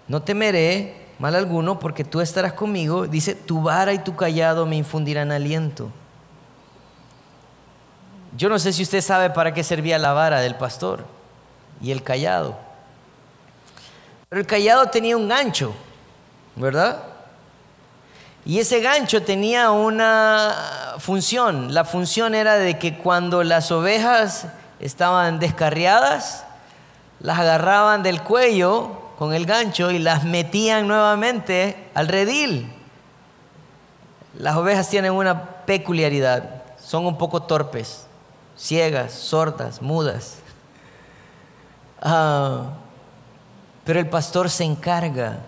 no 0.09 0.21
temeré 0.21 1.07
mal 1.19 1.35
alguno 1.37 1.79
porque 1.79 2.05
tú 2.05 2.21
estarás 2.21 2.53
conmigo, 2.53 3.07
dice, 3.07 3.35
tu 3.35 3.63
vara 3.63 3.95
y 3.95 3.99
tu 4.01 4.15
callado 4.15 4.67
me 4.67 4.77
infundirán 4.77 5.33
aliento. 5.33 5.91
Yo 8.37 8.51
no 8.51 8.59
sé 8.59 8.75
si 8.75 8.83
usted 8.83 9.01
sabe 9.01 9.31
para 9.31 9.55
qué 9.55 9.65
servía 9.65 9.99
la 9.99 10.13
vara 10.13 10.41
del 10.41 10.57
pastor 10.57 11.14
y 11.85 11.93
el 11.93 12.03
callado. 12.03 12.57
Pero 14.31 14.41
el 14.41 14.47
callado 14.47 14.87
tenía 14.87 15.17
un 15.19 15.29
gancho, 15.29 15.75
¿verdad? 16.57 17.03
Y 18.47 18.59
ese 18.59 18.81
gancho 18.81 19.23
tenía 19.23 19.71
una 19.71 20.95
función. 20.99 21.75
La 21.75 21.85
función 21.85 22.35
era 22.35 22.55
de 22.55 22.79
que 22.79 22.97
cuando 22.97 23.45
las 23.45 23.71
ovejas 23.71 24.47
estaban 24.81 25.39
descarriadas, 25.39 26.45
las 27.21 27.39
agarraban 27.39 28.03
del 28.03 28.23
cuello 28.23 29.03
con 29.19 29.35
el 29.35 29.45
gancho 29.45 29.91
y 29.91 29.99
las 29.99 30.25
metían 30.25 30.89
nuevamente 30.89 31.91
al 31.95 32.09
redil. 32.09 32.73
Las 34.39 34.57
ovejas 34.57 34.89
tienen 34.89 35.13
una 35.13 35.65
peculiaridad, 35.67 36.63
son 36.79 37.07
un 37.07 37.19
poco 37.19 37.43
torpes, 37.43 38.07
ciegas, 38.57 39.13
sordas, 39.13 39.81
mudas. 39.81 40.44
Ah, 42.05 42.75
pero 43.85 43.99
el 43.99 44.09
pastor 44.09 44.51
se 44.51 44.65
encarga 44.65 45.39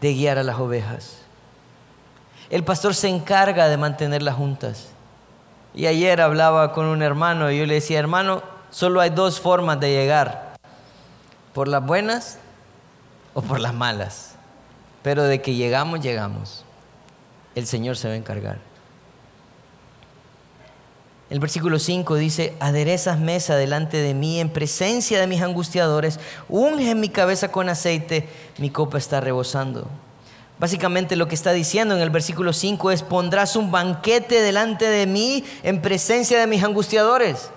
de 0.00 0.14
guiar 0.14 0.38
a 0.38 0.42
las 0.42 0.58
ovejas. 0.58 1.18
El 2.48 2.64
pastor 2.64 2.94
se 2.94 3.08
encarga 3.08 3.68
de 3.68 3.76
mantenerlas 3.76 4.34
juntas. 4.34 4.88
Y 5.74 5.86
ayer 5.86 6.22
hablaba 6.22 6.72
con 6.72 6.86
un 6.86 7.02
hermano 7.02 7.50
y 7.50 7.58
yo 7.58 7.66
le 7.66 7.74
decía, 7.74 7.98
hermano, 7.98 8.42
solo 8.70 9.00
hay 9.00 9.10
dos 9.10 9.40
formas 9.40 9.78
de 9.78 9.90
llegar, 9.90 10.56
por 11.52 11.68
las 11.68 11.84
buenas 11.84 12.38
o 13.34 13.42
por 13.42 13.60
las 13.60 13.74
malas. 13.74 14.36
Pero 15.02 15.24
de 15.24 15.42
que 15.42 15.54
llegamos, 15.54 16.00
llegamos. 16.00 16.64
El 17.54 17.66
Señor 17.66 17.96
se 17.96 18.08
va 18.08 18.14
a 18.14 18.16
encargar. 18.16 18.58
El 21.28 21.40
versículo 21.40 21.80
5 21.80 22.14
dice, 22.14 22.54
aderezas 22.60 23.18
mesa 23.18 23.56
delante 23.56 23.96
de 23.96 24.14
mí 24.14 24.38
en 24.38 24.48
presencia 24.48 25.18
de 25.18 25.26
mis 25.26 25.42
angustiadores, 25.42 26.20
unge 26.48 26.94
mi 26.94 27.08
cabeza 27.08 27.50
con 27.50 27.68
aceite, 27.68 28.28
mi 28.58 28.70
copa 28.70 28.98
está 28.98 29.20
rebosando. 29.20 29.88
Básicamente 30.58 31.16
lo 31.16 31.26
que 31.26 31.34
está 31.34 31.52
diciendo 31.52 31.96
en 31.96 32.00
el 32.00 32.10
versículo 32.10 32.52
5 32.52 32.92
es, 32.92 33.02
pondrás 33.02 33.56
un 33.56 33.72
banquete 33.72 34.40
delante 34.40 34.88
de 34.88 35.06
mí 35.06 35.44
en 35.64 35.82
presencia 35.82 36.38
de 36.38 36.46
mis 36.46 36.62
angustiadores. 36.62 37.50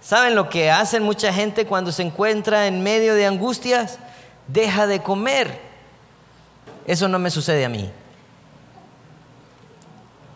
¿Saben 0.00 0.34
lo 0.34 0.48
que 0.48 0.70
hacen 0.70 1.02
mucha 1.02 1.30
gente 1.32 1.66
cuando 1.66 1.92
se 1.92 2.02
encuentra 2.02 2.66
en 2.66 2.82
medio 2.82 3.14
de 3.14 3.26
angustias? 3.26 3.98
Deja 4.48 4.86
de 4.86 5.02
comer. 5.02 5.60
Eso 6.86 7.06
no 7.06 7.18
me 7.18 7.30
sucede 7.30 7.66
a 7.66 7.68
mí. 7.68 7.90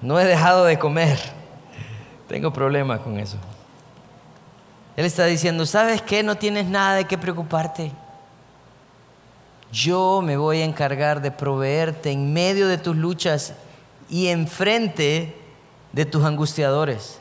No 0.02 0.20
he 0.20 0.24
dejado 0.26 0.66
de 0.66 0.78
comer. 0.78 1.18
Tengo 2.28 2.52
problemas 2.52 3.00
con 3.00 3.18
eso. 3.18 3.36
Él 4.96 5.04
está 5.04 5.26
diciendo, 5.26 5.66
¿sabes 5.66 6.02
qué? 6.02 6.22
No 6.22 6.36
tienes 6.36 6.66
nada 6.66 6.96
de 6.96 7.04
qué 7.04 7.18
preocuparte. 7.18 7.90
Yo 9.72 10.22
me 10.22 10.36
voy 10.36 10.60
a 10.60 10.64
encargar 10.64 11.20
de 11.20 11.32
proveerte 11.32 12.12
en 12.12 12.32
medio 12.32 12.68
de 12.68 12.78
tus 12.78 12.96
luchas 12.96 13.54
y 14.08 14.28
enfrente 14.28 15.36
de 15.92 16.04
tus 16.04 16.24
angustiadores. 16.24 17.18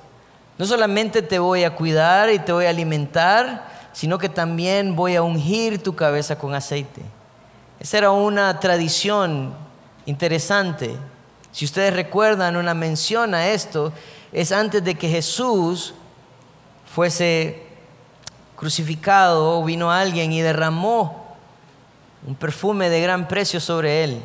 No 0.58 0.66
solamente 0.68 1.24
te 1.24 1.40
voy 1.40 1.64
a 1.64 1.76
cuidar 1.76 2.30
y 2.30 2.38
te 2.38 2.52
voy 2.52 2.66
a 2.66 2.70
alimentar, 2.70 3.68
sino 3.92 4.20
que 4.20 4.30
también 4.30 4.96
voy 4.96 5.16
a 5.16 5.24
ungir 5.24 5.82
tu 5.82 5.96
cabeza 5.96 6.38
con 6.38 6.54
aceite. 6.54 7.02
Esa 7.80 7.98
era 7.98 8.12
una 8.12 8.60
tradición 8.60 9.54
interesante. 10.06 10.96
Si 11.52 11.66
ustedes 11.66 11.94
recuerdan 11.94 12.56
una 12.56 12.76
mención 12.76 13.34
a 13.34 13.48
esto, 13.48 13.92
es 14.34 14.52
antes 14.52 14.84
de 14.84 14.96
que 14.96 15.08
Jesús 15.08 15.94
fuese 16.86 17.64
crucificado, 18.56 19.64
vino 19.64 19.92
alguien 19.92 20.32
y 20.32 20.42
derramó 20.42 21.36
un 22.26 22.36
perfume 22.36 22.90
de 22.90 23.02
gran 23.02 23.28
precio 23.28 23.60
sobre 23.60 24.04
él. 24.04 24.22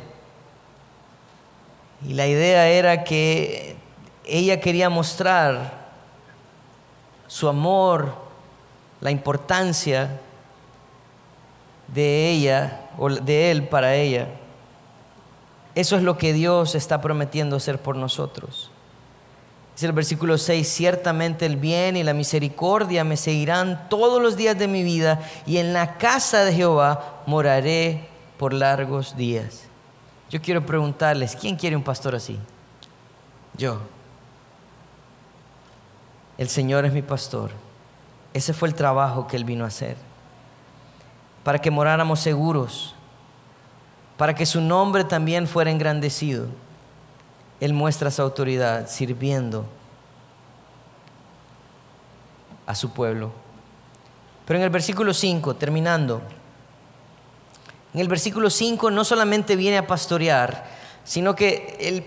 Y 2.07 2.13
la 2.13 2.25
idea 2.25 2.67
era 2.67 3.03
que 3.03 3.75
ella 4.25 4.59
quería 4.59 4.89
mostrar 4.89 5.89
su 7.27 7.47
amor, 7.47 8.15
la 9.01 9.11
importancia 9.11 10.19
de 11.87 12.29
ella 12.29 12.89
o 12.97 13.09
de 13.09 13.51
él 13.51 13.67
para 13.67 13.95
ella. 13.95 14.27
Eso 15.75 15.95
es 15.97 16.03
lo 16.03 16.17
que 16.17 16.33
Dios 16.33 16.73
está 16.73 16.99
prometiendo 16.99 17.57
hacer 17.57 17.79
por 17.79 17.95
nosotros. 17.95 18.71
Dice 19.79 19.87
el 19.87 19.93
versículo 19.93 20.37
6, 20.37 20.67
ciertamente 20.67 21.45
el 21.45 21.55
bien 21.55 21.95
y 21.95 22.03
la 22.03 22.13
misericordia 22.13 23.05
me 23.05 23.15
seguirán 23.15 23.87
todos 23.87 24.21
los 24.21 24.35
días 24.35 24.59
de 24.59 24.67
mi 24.67 24.83
vida 24.83 25.21
y 25.45 25.55
en 25.55 25.71
la 25.71 25.97
casa 25.97 26.43
de 26.43 26.51
Jehová 26.51 27.21
moraré 27.25 28.09
por 28.37 28.51
largos 28.51 29.15
días. 29.15 29.69
Yo 30.29 30.41
quiero 30.41 30.65
preguntarles, 30.65 31.33
¿quién 31.33 31.55
quiere 31.55 31.77
un 31.77 31.83
pastor 31.83 32.13
así? 32.13 32.37
Yo. 33.55 33.79
El 36.37 36.49
Señor 36.49 36.83
es 36.83 36.91
mi 36.91 37.01
pastor. 37.01 37.51
Ese 38.33 38.51
fue 38.51 38.67
el 38.67 38.75
trabajo 38.75 39.27
que 39.27 39.37
Él 39.37 39.45
vino 39.45 39.63
a 39.63 39.67
hacer. 39.69 39.95
Para 41.45 41.59
que 41.59 41.71
moráramos 41.71 42.19
seguros. 42.19 42.95
Para 44.17 44.35
que 44.35 44.45
su 44.45 44.59
nombre 44.59 45.05
también 45.05 45.47
fuera 45.47 45.71
engrandecido. 45.71 46.47
Él 47.59 47.73
muestra 47.73 48.11
su 48.11 48.21
autoridad 48.21 48.89
sirviendo 48.89 49.65
a 52.65 52.75
su 52.75 52.91
pueblo. 52.91 53.31
Pero 54.45 54.59
en 54.59 54.63
el 54.63 54.69
versículo 54.69 55.13
5, 55.13 55.55
terminando, 55.55 56.21
en 57.93 57.99
el 57.99 58.07
versículo 58.07 58.49
5 58.49 58.91
no 58.91 59.03
solamente 59.03 59.55
viene 59.55 59.77
a 59.77 59.87
pastorear, 59.87 60.65
sino 61.03 61.35
que 61.35 61.77
el, 61.79 62.05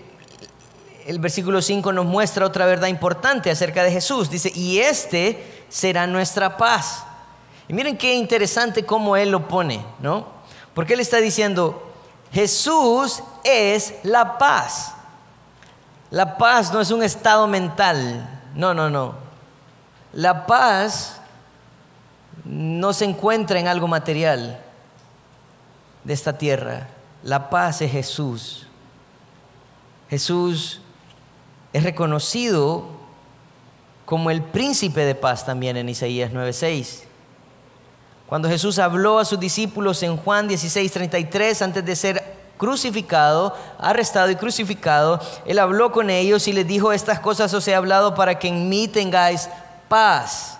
el 1.05 1.19
versículo 1.19 1.61
5 1.61 1.91
nos 1.91 2.05
muestra 2.05 2.45
otra 2.45 2.65
verdad 2.65 2.87
importante 2.87 3.51
acerca 3.51 3.83
de 3.83 3.91
Jesús. 3.91 4.29
Dice, 4.29 4.51
y 4.55 4.79
este 4.79 5.65
será 5.69 6.07
nuestra 6.07 6.57
paz. 6.57 7.03
Y 7.67 7.73
miren 7.73 7.97
qué 7.97 8.15
interesante 8.15 8.85
cómo 8.85 9.15
Él 9.15 9.31
lo 9.31 9.47
pone, 9.47 9.85
¿no? 9.99 10.27
Porque 10.73 10.93
Él 10.93 10.99
está 10.99 11.17
diciendo, 11.17 11.91
Jesús 12.31 13.21
es 13.43 13.95
la 14.03 14.37
paz. 14.37 14.95
La 16.13 16.37
paz 16.37 16.71
no 16.71 16.79
es 16.79 16.91
un 16.91 17.01
estado 17.01 17.47
mental. 17.47 18.29
No, 18.53 18.75
no, 18.75 18.87
no. 18.87 19.15
La 20.11 20.45
paz 20.45 21.19
no 22.45 22.93
se 22.93 23.05
encuentra 23.05 23.59
en 23.59 23.67
algo 23.67 23.87
material 23.87 24.59
de 26.03 26.13
esta 26.13 26.37
tierra. 26.37 26.87
La 27.23 27.49
paz 27.49 27.81
es 27.81 27.91
Jesús. 27.91 28.67
Jesús 30.07 30.81
es 31.73 31.81
reconocido 31.81 32.85
como 34.05 34.29
el 34.29 34.43
príncipe 34.43 35.05
de 35.05 35.15
paz 35.15 35.47
también 35.47 35.77
en 35.77 35.89
Isaías 35.89 36.31
9:6. 36.31 37.05
Cuando 38.27 38.49
Jesús 38.49 38.77
habló 38.77 39.17
a 39.17 39.25
sus 39.25 39.39
discípulos 39.39 40.03
en 40.03 40.17
Juan 40.17 40.47
16:33, 40.47 41.63
antes 41.63 41.83
de 41.83 41.95
ser 41.95 42.32
crucificado, 42.57 43.55
arrestado 43.79 44.29
y 44.29 44.35
crucificado, 44.35 45.19
Él 45.45 45.59
habló 45.59 45.91
con 45.91 46.09
ellos 46.09 46.47
y 46.47 46.53
les 46.53 46.67
dijo, 46.67 46.93
estas 46.93 47.19
cosas 47.19 47.53
os 47.53 47.67
he 47.67 47.75
hablado 47.75 48.15
para 48.15 48.39
que 48.39 48.47
en 48.47 48.69
mí 48.69 48.87
tengáis 48.87 49.49
paz. 49.87 50.59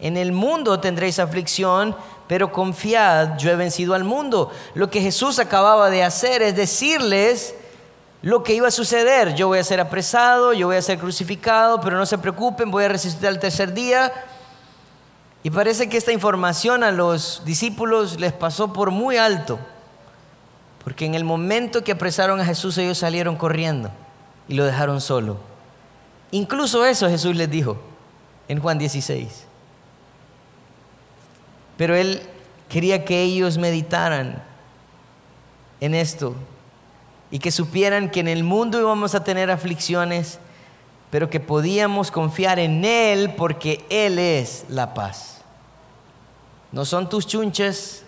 En 0.00 0.16
el 0.16 0.32
mundo 0.32 0.80
tendréis 0.80 1.18
aflicción, 1.18 1.96
pero 2.28 2.52
confiad, 2.52 3.38
yo 3.38 3.50
he 3.50 3.56
vencido 3.56 3.94
al 3.94 4.04
mundo. 4.04 4.52
Lo 4.74 4.90
que 4.90 5.00
Jesús 5.00 5.38
acababa 5.38 5.90
de 5.90 6.04
hacer 6.04 6.42
es 6.42 6.54
decirles 6.54 7.54
lo 8.22 8.42
que 8.42 8.54
iba 8.54 8.68
a 8.68 8.72
suceder. 8.72 9.34
Yo 9.34 9.48
voy 9.48 9.58
a 9.58 9.64
ser 9.64 9.80
apresado, 9.80 10.52
yo 10.52 10.66
voy 10.66 10.76
a 10.76 10.82
ser 10.82 10.98
crucificado, 10.98 11.80
pero 11.80 11.96
no 11.96 12.06
se 12.06 12.18
preocupen, 12.18 12.70
voy 12.70 12.84
a 12.84 12.88
resucitar 12.88 13.32
el 13.32 13.38
tercer 13.38 13.72
día. 13.72 14.12
Y 15.42 15.50
parece 15.50 15.88
que 15.88 15.96
esta 15.96 16.12
información 16.12 16.82
a 16.84 16.90
los 16.90 17.42
discípulos 17.44 18.18
les 18.20 18.32
pasó 18.32 18.72
por 18.72 18.90
muy 18.90 19.16
alto, 19.16 19.58
porque 20.84 21.04
en 21.04 21.14
el 21.14 21.24
momento 21.24 21.84
que 21.84 21.92
apresaron 21.92 22.40
a 22.40 22.44
Jesús 22.44 22.78
ellos 22.78 22.98
salieron 22.98 23.36
corriendo 23.36 23.90
y 24.48 24.54
lo 24.54 24.64
dejaron 24.64 25.00
solo. 25.00 25.38
Incluso 26.30 26.84
eso 26.84 27.08
Jesús 27.08 27.36
les 27.36 27.50
dijo 27.50 27.78
en 28.48 28.60
Juan 28.60 28.78
16. 28.78 29.44
Pero 31.76 31.94
Él 31.94 32.22
quería 32.68 33.04
que 33.04 33.22
ellos 33.22 33.58
meditaran 33.58 34.42
en 35.80 35.94
esto 35.94 36.34
y 37.30 37.38
que 37.38 37.50
supieran 37.50 38.10
que 38.10 38.20
en 38.20 38.28
el 38.28 38.42
mundo 38.42 38.80
íbamos 38.80 39.14
a 39.14 39.22
tener 39.22 39.50
aflicciones, 39.50 40.38
pero 41.10 41.30
que 41.30 41.40
podíamos 41.40 42.10
confiar 42.10 42.58
en 42.58 42.84
Él 42.84 43.34
porque 43.36 43.84
Él 43.90 44.18
es 44.18 44.64
la 44.68 44.94
paz. 44.94 45.42
No 46.72 46.84
son 46.84 47.08
tus 47.08 47.26
chunches, 47.26 48.04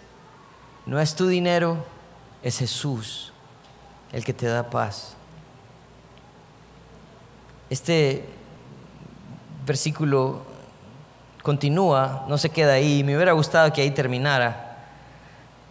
no 0.85 1.01
es 1.01 1.14
tu 1.14 1.27
dinero, 1.27 1.79
es 2.43 2.59
Jesús 2.59 3.32
el 4.12 4.24
que 4.24 4.32
te 4.32 4.47
da 4.47 4.68
paz. 4.68 5.14
Este 7.68 8.24
versículo 9.64 10.43
continúa, 11.43 12.24
no 12.28 12.38
se 12.38 12.51
queda 12.51 12.72
ahí, 12.74 13.05
me 13.05 13.14
hubiera 13.14 13.32
gustado 13.32 13.72
que 13.72 13.82
ahí 13.82 13.91
terminara. 13.91 14.66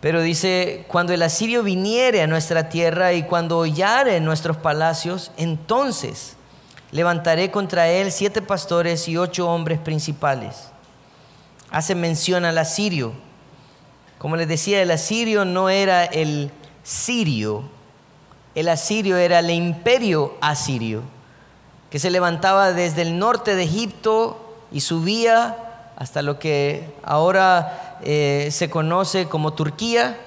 Pero 0.02 0.22
dice, 0.22 0.86
cuando 0.88 1.14
el 1.14 1.22
asirio 1.22 1.62
viniere 1.62 2.22
a 2.22 2.28
nuestra 2.28 2.70
tierra 2.70 3.12
y 3.12 3.24
cuando 3.24 3.60
hollare 3.60 4.22
nuestros 4.22 4.56
palacios, 4.56 5.32
entonces 5.36 6.38
levantaré 6.92 7.52
contra 7.52 7.90
él 7.90 8.12
siete 8.12 8.42
pastores 8.42 9.10
y 9.10 9.18
ocho 9.18 9.50
hombres 9.50 9.80
principales. 9.80 10.70
Hace 11.70 11.96
mención 11.96 12.46
al 12.46 12.58
asirio. 12.58 13.12
Como 14.18 14.38
les 14.38 14.48
decía, 14.48 14.82
el 14.82 14.92
asirio 14.92 15.44
no 15.44 15.70
era 15.70 16.06
el 16.06 16.52
sirio, 16.90 17.64
el 18.56 18.68
asirio 18.68 19.18
era 19.18 19.40
el 19.40 19.52
imperio 19.52 20.34
asirio, 20.42 21.04
que 21.92 22.00
se 22.00 22.10
levantaba 22.10 22.74
desde 22.74 23.04
el 23.04 23.20
norte 23.20 23.56
de 23.56 23.64
Egipto 23.64 24.56
y 24.72 24.82
subía 24.82 25.92
hasta 25.96 26.24
lo 26.24 26.40
que 26.40 26.92
ahora 27.04 28.00
eh, 28.02 28.50
se 28.52 28.72
conoce 28.72 29.28
como 29.28 29.54
Turquía 29.54 30.18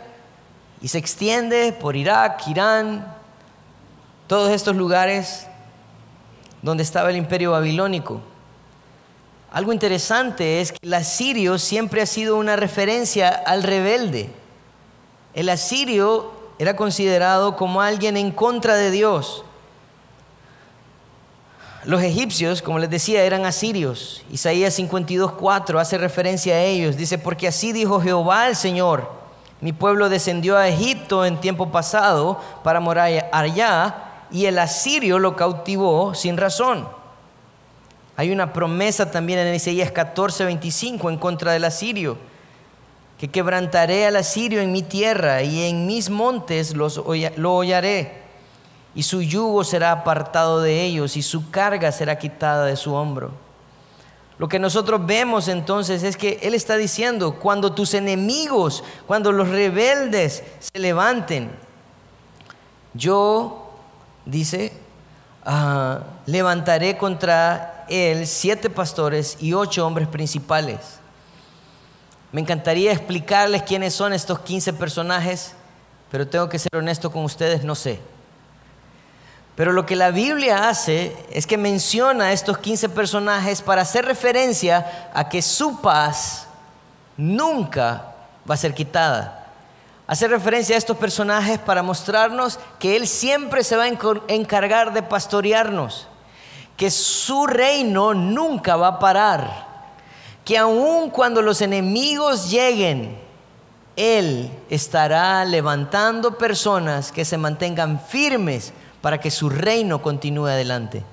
y 0.81 0.89
se 0.89 0.99
extiende 0.99 1.73
por 1.73 1.97
Irak, 1.97 2.47
Irán, 2.47 3.13
todos 4.29 4.51
estos 4.51 4.77
lugares 4.77 5.49
donde 6.63 6.85
estaba 6.85 7.11
el 7.11 7.17
imperio 7.17 7.51
babilónico. 7.51 8.21
Algo 9.51 9.73
interesante 9.73 10.61
es 10.61 10.71
que 10.71 10.79
el 10.81 10.95
asirio 10.95 11.59
siempre 11.59 12.03
ha 12.03 12.07
sido 12.07 12.37
una 12.37 12.55
referencia 12.55 13.31
al 13.31 13.65
rebelde. 13.65 14.31
El 15.35 15.49
asirio 15.49 16.42
era 16.63 16.77
considerado 16.77 17.57
como 17.57 17.83
alguien 17.83 18.17
en 18.17 18.31
contra 18.31 18.77
de 18.77 18.93
Dios. 18.93 19.45
Los 21.83 22.01
egipcios, 22.05 22.63
como 22.63 22.79
les 22.79 22.89
decía, 22.89 23.25
eran 23.25 23.45
asirios. 23.45 24.25
Isaías 24.31 24.79
52:4 24.79 25.81
hace 25.81 25.99
referencia 25.99 26.55
a 26.55 26.61
ellos. 26.61 26.97
Dice, 26.97 27.19
porque 27.19 27.49
así 27.49 27.73
dijo 27.73 28.01
Jehová 28.01 28.47
el 28.47 28.55
Señor, 28.55 29.11
mi 29.61 29.73
pueblo 29.73 30.09
descendió 30.09 30.57
a 30.57 30.69
Egipto 30.69 31.25
en 31.25 31.41
tiempo 31.41 31.73
pasado 31.73 32.41
para 32.63 32.79
morar 32.79 33.29
allá 33.33 33.97
y 34.31 34.47
el 34.47 34.57
asirio 34.61 35.19
lo 35.19 35.35
cautivó 35.35 36.15
sin 36.15 36.37
razón. 36.37 36.87
Hay 38.17 38.31
una 38.31 38.53
promesa 38.53 39.11
también 39.11 39.41
en 39.41 39.53
Isaías 39.53 39.93
14:25 39.93 41.11
en 41.11 41.19
contra 41.19 41.51
del 41.51 41.65
asirio, 41.65 42.19
que 43.23 43.29
quebrantaré 43.29 44.05
al 44.05 44.17
asirio 44.17 44.61
en 44.61 44.73
mi 44.73 44.83
tierra 44.83 45.43
y 45.45 45.63
en 45.63 45.87
mis 45.87 46.11
montes 46.11 46.75
lo 46.75 46.89
hollaré 47.55 48.21
y 48.97 49.05
su 49.05 49.23
yugo 49.23 49.63
será 49.63 49.93
apartado 49.93 50.61
de 50.61 50.83
ellos 50.83 51.17
y 51.17 51.23
su 51.23 51.49
carga 51.49 51.93
será 51.93 52.19
quitada 52.19 52.65
de 52.67 52.75
su 52.75 52.93
hombro. 52.93 53.31
Lo 54.39 54.49
que 54.49 54.59
nosotros 54.59 55.07
vemos 55.07 55.47
entonces 55.47 56.03
es 56.03 56.17
que 56.17 56.41
Él 56.43 56.53
está 56.55 56.77
diciendo, 56.77 57.39
cuando 57.39 57.73
tus 57.73 57.95
enemigos, 57.95 58.83
cuando 59.07 59.31
los 59.31 59.49
rebeldes 59.49 60.43
se 60.59 60.81
levanten, 60.81 61.53
yo, 62.93 63.71
dice, 64.27 64.73
ah, 65.45 66.01
levantaré 66.27 66.99
contra 66.99 67.85
Él 67.89 68.27
siete 68.27 68.69
pastores 68.69 69.37
y 69.41 69.53
ocho 69.53 69.87
hombres 69.87 70.09
principales. 70.09 71.02
Me 72.33 72.41
encantaría 72.41 72.93
explicarles 72.93 73.63
quiénes 73.63 73.95
son 73.95 74.15
estos 74.15 74.41
15 74.41 74.73
personajes, 74.73 75.53
pero 76.11 76.27
tengo 76.27 76.49
que 76.49 76.59
ser 76.59 76.75
honesto 76.75 77.13
con 77.13 77.25
ustedes, 77.25 77.63
no 77.63 77.75
sé. 77.75 78.01
Pero 79.55 79.73
lo 79.73 79.85
que 79.85 79.97
la 79.97 80.11
Biblia 80.11 80.69
hace 80.69 81.15
es 81.31 81.47
que 81.47 81.59
menciona 81.59 82.27
a 82.27 82.33
estos 82.33 82.57
15 82.57 82.89
personajes 82.89 83.61
para 83.61 83.83
hacer 83.83 84.07
referencia 84.07 85.11
a 85.13 85.29
que 85.29 85.43
su 85.43 85.81
paz 85.83 86.47
nunca 87.19 88.15
va 88.49 88.55
a 88.55 88.59
ser 88.59 88.73
quitada. 88.73 89.51
Hace 90.07 90.27
referencia 90.27 90.75
a 90.75 90.79
estos 90.79 90.97
personajes 90.97 91.59
para 91.59 91.83
mostrarnos 91.83 92.59
que 92.79 92.97
Él 92.97 93.07
siempre 93.07 93.63
se 93.63 93.77
va 93.77 93.85
a 93.85 93.89
encargar 94.29 94.95
de 94.95 95.03
pastorearnos, 95.03 96.09
que 96.77 96.91
su 96.91 97.47
reino 97.47 98.15
nunca 98.15 98.77
va 98.77 98.89
a 98.89 98.99
parar, 98.99 99.72
que 100.45 100.59
aun 100.59 101.11
cuando 101.11 101.43
los 101.43 101.61
enemigos 101.61 102.51
lleguen, 102.51 103.19
Él 103.97 104.51
estará 104.69 105.45
levantando 105.45 106.37
personas 106.37 107.13
que 107.13 107.25
se 107.25 107.39
mantengan 107.39 108.01
firmes 108.01 108.73
para 109.01 109.19
que 109.19 109.31
su 109.31 109.49
reino 109.49 110.03
continúe 110.03 110.47
adelante. 110.47 111.05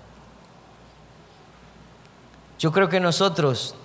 Yo 2.57 2.71
creo 2.71 2.89
que 2.89 2.99
nosotros 2.99 3.75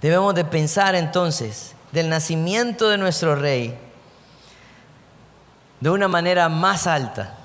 debemos 0.00 0.34
de 0.34 0.44
pensar 0.44 0.94
entonces 0.94 1.74
del 1.92 2.08
nacimiento 2.08 2.88
de 2.88 2.98
nuestro 2.98 3.36
rey 3.36 3.78
de 5.80 5.90
una 5.90 6.08
manera 6.08 6.48
más 6.48 6.86
alta 6.86 7.36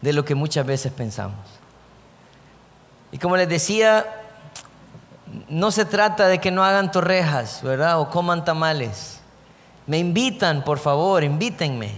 de 0.00 0.12
lo 0.12 0.24
que 0.24 0.34
muchas 0.34 0.64
veces 0.64 0.92
pensamos. 0.92 1.56
Y 3.10 3.18
como 3.18 3.36
les 3.36 3.48
decía, 3.48 4.15
no 5.48 5.70
se 5.70 5.84
trata 5.84 6.26
de 6.28 6.40
que 6.40 6.50
no 6.50 6.64
hagan 6.64 6.90
torrejas, 6.90 7.60
¿verdad? 7.62 8.00
O 8.00 8.10
coman 8.10 8.44
tamales. 8.44 9.20
Me 9.86 9.98
invitan, 9.98 10.64
por 10.64 10.78
favor, 10.78 11.22
invítenme. 11.22 11.92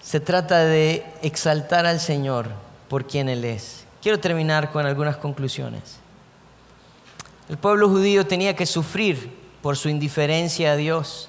Se 0.00 0.20
trata 0.20 0.60
de 0.60 1.04
exaltar 1.22 1.84
al 1.84 1.98
Señor 1.98 2.46
por 2.88 3.06
quien 3.06 3.28
Él 3.28 3.44
es. 3.44 3.84
Quiero 4.00 4.20
terminar 4.20 4.70
con 4.70 4.86
algunas 4.86 5.16
conclusiones. 5.16 5.98
El 7.48 7.58
pueblo 7.58 7.88
judío 7.88 8.26
tenía 8.26 8.54
que 8.54 8.66
sufrir 8.66 9.36
por 9.62 9.76
su 9.76 9.88
indiferencia 9.88 10.72
a 10.72 10.76
Dios. 10.76 11.28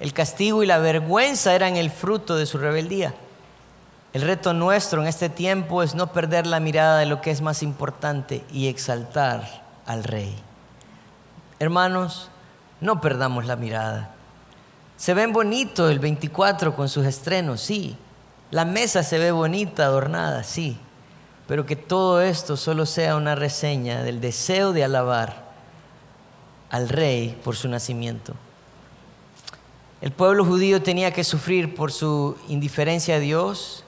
El 0.00 0.12
castigo 0.12 0.64
y 0.64 0.66
la 0.66 0.78
vergüenza 0.78 1.54
eran 1.54 1.76
el 1.76 1.90
fruto 1.90 2.36
de 2.36 2.46
su 2.46 2.58
rebeldía. 2.58 3.14
El 4.12 4.22
reto 4.22 4.52
nuestro 4.52 5.00
en 5.00 5.06
este 5.06 5.28
tiempo 5.28 5.84
es 5.84 5.94
no 5.94 6.12
perder 6.12 6.46
la 6.46 6.58
mirada 6.58 6.98
de 6.98 7.06
lo 7.06 7.20
que 7.20 7.30
es 7.30 7.40
más 7.40 7.62
importante 7.62 8.44
y 8.50 8.66
exaltar 8.66 9.67
al 9.88 10.04
Rey. 10.04 10.32
Hermanos, 11.58 12.30
no 12.80 13.00
perdamos 13.00 13.46
la 13.46 13.56
mirada. 13.56 14.14
Se 14.96 15.14
ven 15.14 15.32
bonito 15.32 15.88
el 15.88 15.98
24 15.98 16.76
con 16.76 16.88
sus 16.88 17.06
estrenos, 17.06 17.60
sí, 17.60 17.96
la 18.50 18.64
mesa 18.64 19.02
se 19.02 19.18
ve 19.18 19.32
bonita, 19.32 19.84
adornada, 19.84 20.44
sí, 20.44 20.78
pero 21.46 21.64
que 21.66 21.74
todo 21.74 22.20
esto 22.20 22.56
solo 22.56 22.84
sea 22.84 23.16
una 23.16 23.34
reseña 23.34 24.02
del 24.02 24.20
deseo 24.20 24.72
de 24.72 24.84
alabar 24.84 25.48
al 26.70 26.88
rey 26.88 27.38
por 27.42 27.56
su 27.56 27.68
nacimiento. 27.68 28.34
El 30.00 30.12
pueblo 30.12 30.44
judío 30.44 30.82
tenía 30.82 31.12
que 31.12 31.24
sufrir 31.24 31.74
por 31.74 31.92
su 31.92 32.36
indiferencia 32.48 33.16
a 33.16 33.20
Dios, 33.20 33.84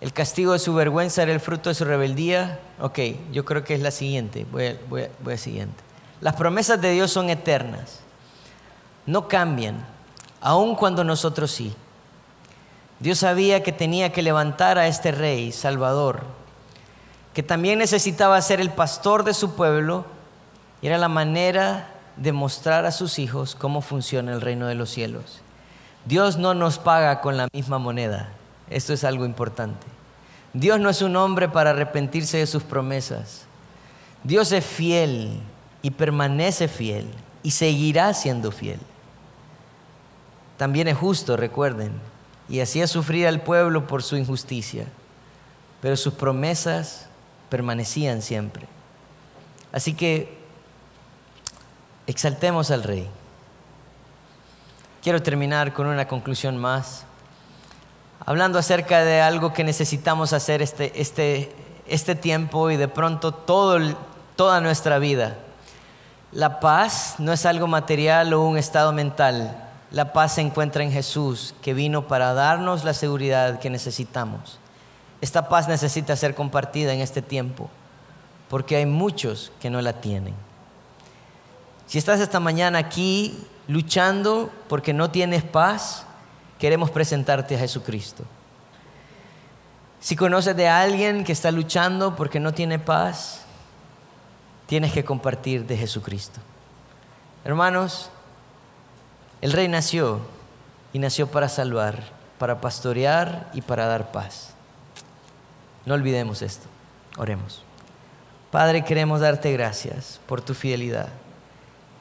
El 0.00 0.12
castigo 0.12 0.52
de 0.52 0.58
su 0.58 0.74
vergüenza 0.74 1.22
era 1.22 1.32
el 1.32 1.40
fruto 1.40 1.70
de 1.70 1.74
su 1.74 1.84
rebeldía. 1.84 2.60
Ok, 2.80 2.98
yo 3.32 3.44
creo 3.44 3.64
que 3.64 3.74
es 3.74 3.80
la 3.80 3.90
siguiente. 3.90 4.46
Voy 4.50 4.66
a, 4.66 4.76
voy 5.20 5.38
siguiente. 5.38 5.82
Las 6.20 6.36
promesas 6.36 6.80
de 6.80 6.92
Dios 6.92 7.10
son 7.10 7.30
eternas. 7.30 8.00
No 9.06 9.26
cambian, 9.26 9.84
aun 10.40 10.76
cuando 10.76 11.02
nosotros 11.02 11.50
sí. 11.50 11.74
Dios 13.00 13.18
sabía 13.18 13.62
que 13.62 13.72
tenía 13.72 14.12
que 14.12 14.22
levantar 14.22 14.78
a 14.78 14.88
este 14.88 15.12
rey, 15.12 15.52
Salvador, 15.52 16.22
que 17.32 17.42
también 17.42 17.78
necesitaba 17.78 18.40
ser 18.42 18.60
el 18.60 18.70
pastor 18.70 19.22
de 19.22 19.34
su 19.34 19.54
pueblo 19.54 20.04
y 20.82 20.88
era 20.88 20.98
la 20.98 21.08
manera 21.08 21.90
de 22.16 22.32
mostrar 22.32 22.84
a 22.86 22.92
sus 22.92 23.20
hijos 23.20 23.54
cómo 23.54 23.80
funciona 23.80 24.32
el 24.32 24.40
reino 24.40 24.66
de 24.66 24.74
los 24.74 24.90
cielos. 24.90 25.40
Dios 26.04 26.36
no 26.36 26.54
nos 26.54 26.78
paga 26.78 27.20
con 27.20 27.36
la 27.36 27.48
misma 27.52 27.78
moneda. 27.78 28.32
Esto 28.70 28.92
es 28.92 29.04
algo 29.04 29.24
importante. 29.24 29.86
Dios 30.52 30.80
no 30.80 30.90
es 30.90 31.02
un 31.02 31.16
hombre 31.16 31.48
para 31.48 31.70
arrepentirse 31.70 32.38
de 32.38 32.46
sus 32.46 32.62
promesas. 32.62 33.44
Dios 34.24 34.52
es 34.52 34.64
fiel 34.64 35.40
y 35.82 35.90
permanece 35.90 36.68
fiel 36.68 37.06
y 37.42 37.50
seguirá 37.50 38.12
siendo 38.14 38.50
fiel. 38.50 38.80
También 40.56 40.88
es 40.88 40.96
justo, 40.96 41.36
recuerden, 41.36 41.92
y 42.48 42.60
hacía 42.60 42.86
sufrir 42.86 43.26
al 43.26 43.42
pueblo 43.42 43.86
por 43.86 44.02
su 44.02 44.16
injusticia, 44.16 44.86
pero 45.80 45.96
sus 45.96 46.14
promesas 46.14 47.06
permanecían 47.48 48.22
siempre. 48.22 48.66
Así 49.70 49.94
que 49.94 50.36
exaltemos 52.06 52.70
al 52.70 52.82
rey. 52.82 53.08
Quiero 55.02 55.22
terminar 55.22 55.72
con 55.72 55.86
una 55.86 56.08
conclusión 56.08 56.56
más, 56.56 57.04
hablando 58.28 58.58
acerca 58.58 59.06
de 59.06 59.22
algo 59.22 59.54
que 59.54 59.64
necesitamos 59.64 60.34
hacer 60.34 60.60
este, 60.60 61.00
este, 61.00 61.50
este 61.86 62.14
tiempo 62.14 62.70
y 62.70 62.76
de 62.76 62.86
pronto 62.86 63.32
todo 63.32 63.96
toda 64.36 64.60
nuestra 64.60 64.98
vida. 64.98 65.38
La 66.30 66.60
paz 66.60 67.14
no 67.16 67.32
es 67.32 67.46
algo 67.46 67.66
material 67.66 68.34
o 68.34 68.42
un 68.42 68.58
estado 68.58 68.92
mental. 68.92 69.56
La 69.90 70.12
paz 70.12 70.34
se 70.34 70.42
encuentra 70.42 70.84
en 70.84 70.92
Jesús, 70.92 71.54
que 71.62 71.72
vino 71.72 72.06
para 72.06 72.34
darnos 72.34 72.84
la 72.84 72.92
seguridad 72.92 73.60
que 73.60 73.70
necesitamos. 73.70 74.58
Esta 75.22 75.48
paz 75.48 75.66
necesita 75.66 76.14
ser 76.14 76.34
compartida 76.34 76.92
en 76.92 77.00
este 77.00 77.22
tiempo, 77.22 77.70
porque 78.50 78.76
hay 78.76 78.84
muchos 78.84 79.52
que 79.58 79.70
no 79.70 79.80
la 79.80 79.94
tienen. 79.94 80.34
Si 81.86 81.96
estás 81.96 82.20
esta 82.20 82.40
mañana 82.40 82.78
aquí 82.78 83.42
luchando 83.68 84.50
porque 84.68 84.92
no 84.92 85.10
tienes 85.10 85.44
paz, 85.44 86.04
queremos 86.58 86.90
presentarte 86.90 87.56
a 87.56 87.58
Jesucristo. 87.58 88.24
Si 90.00 90.16
conoces 90.16 90.56
de 90.56 90.68
alguien 90.68 91.24
que 91.24 91.32
está 91.32 91.50
luchando 91.50 92.14
porque 92.14 92.38
no 92.40 92.52
tiene 92.54 92.78
paz, 92.78 93.42
tienes 94.66 94.92
que 94.92 95.04
compartir 95.04 95.66
de 95.66 95.76
Jesucristo. 95.76 96.40
Hermanos, 97.44 98.10
el 99.40 99.52
rey 99.52 99.68
nació 99.68 100.20
y 100.92 100.98
nació 100.98 101.28
para 101.28 101.48
salvar, 101.48 102.02
para 102.38 102.60
pastorear 102.60 103.50
y 103.54 103.62
para 103.62 103.86
dar 103.86 104.12
paz. 104.12 104.50
No 105.84 105.94
olvidemos 105.94 106.42
esto. 106.42 106.66
Oremos. 107.16 107.62
Padre, 108.50 108.84
queremos 108.84 109.20
darte 109.20 109.52
gracias 109.52 110.20
por 110.26 110.40
tu 110.40 110.54
fidelidad. 110.54 111.08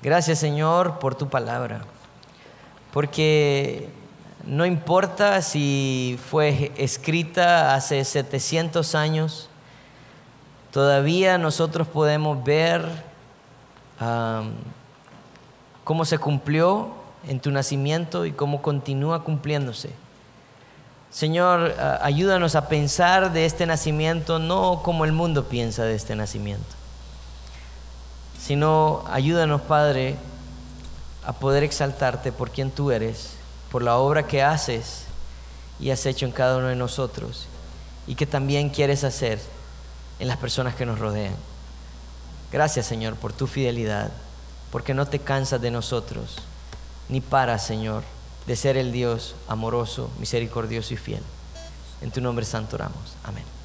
Gracias 0.04 0.40
Señor 0.40 1.00
por 1.00 1.16
tu 1.16 1.30
palabra. 1.30 1.82
Porque 2.94 3.90
no 4.48 4.66
importa 4.66 5.42
si 5.42 6.18
fue 6.30 6.72
escrita 6.78 7.76
hace 7.76 8.04
700 8.04 8.96
años, 8.96 9.50
todavía 10.72 11.38
nosotros 11.38 11.88
podemos 11.88 12.42
ver 12.44 12.90
cómo 15.84 16.06
se 16.06 16.18
cumplió 16.18 16.92
en 17.28 17.42
tu 17.42 17.52
nacimiento 17.52 18.26
y 18.26 18.32
cómo 18.32 18.62
continúa 18.62 19.24
cumpliéndose. 19.24 19.92
Señor, 21.10 21.76
ayúdanos 22.02 22.56
a 22.56 22.70
pensar 22.70 23.34
de 23.34 23.46
este 23.46 23.66
nacimiento 23.66 24.40
no 24.40 24.82
como 24.84 25.04
el 25.04 25.12
mundo 25.12 25.46
piensa 25.46 25.84
de 25.84 25.96
este 25.96 26.16
nacimiento, 26.16 26.76
sino 28.40 29.04
ayúdanos, 29.10 29.62
Padre, 29.62 30.16
a 31.26 31.34
poder 31.34 31.64
exaltarte 31.64 32.32
por 32.32 32.52
quien 32.52 32.72
tú 32.72 32.92
eres, 32.92 33.37
por 33.72 33.84
la 33.84 33.98
obra 33.98 34.28
que 34.28 34.44
haces 34.44 35.04
y 35.80 35.92
has 35.92 36.06
hecho 36.06 36.26
en 36.26 36.32
cada 36.32 36.58
uno 36.58 36.68
de 36.68 36.76
nosotros 36.76 37.48
y 38.08 38.16
que 38.16 38.26
también 38.26 38.70
quieres 38.70 39.04
hacer 39.04 39.40
en 40.20 40.28
las 40.28 40.38
personas 40.38 40.76
que 40.76 40.86
nos 40.86 41.00
rodean. 41.00 41.36
Gracias, 42.52 42.86
Señor, 42.86 43.16
por 43.16 43.34
tu 43.34 43.46
fidelidad, 43.46 44.12
porque 44.72 44.94
no 44.94 45.06
te 45.06 45.20
cansas 45.20 45.62
de 45.62 45.72
nosotros, 45.72 46.38
ni 47.10 47.22
paras, 47.22 47.66
Señor, 47.66 48.04
de 48.48 48.56
ser 48.56 48.78
el 48.78 48.92
Dios 48.92 49.36
amoroso, 49.48 50.10
misericordioso 50.20 50.94
y 50.94 50.98
fiel. 50.98 51.24
En 52.02 52.12
tu 52.12 52.22
nombre 52.22 52.46
santo 52.46 52.76
oramos. 52.76 53.16
Amén. 53.24 53.57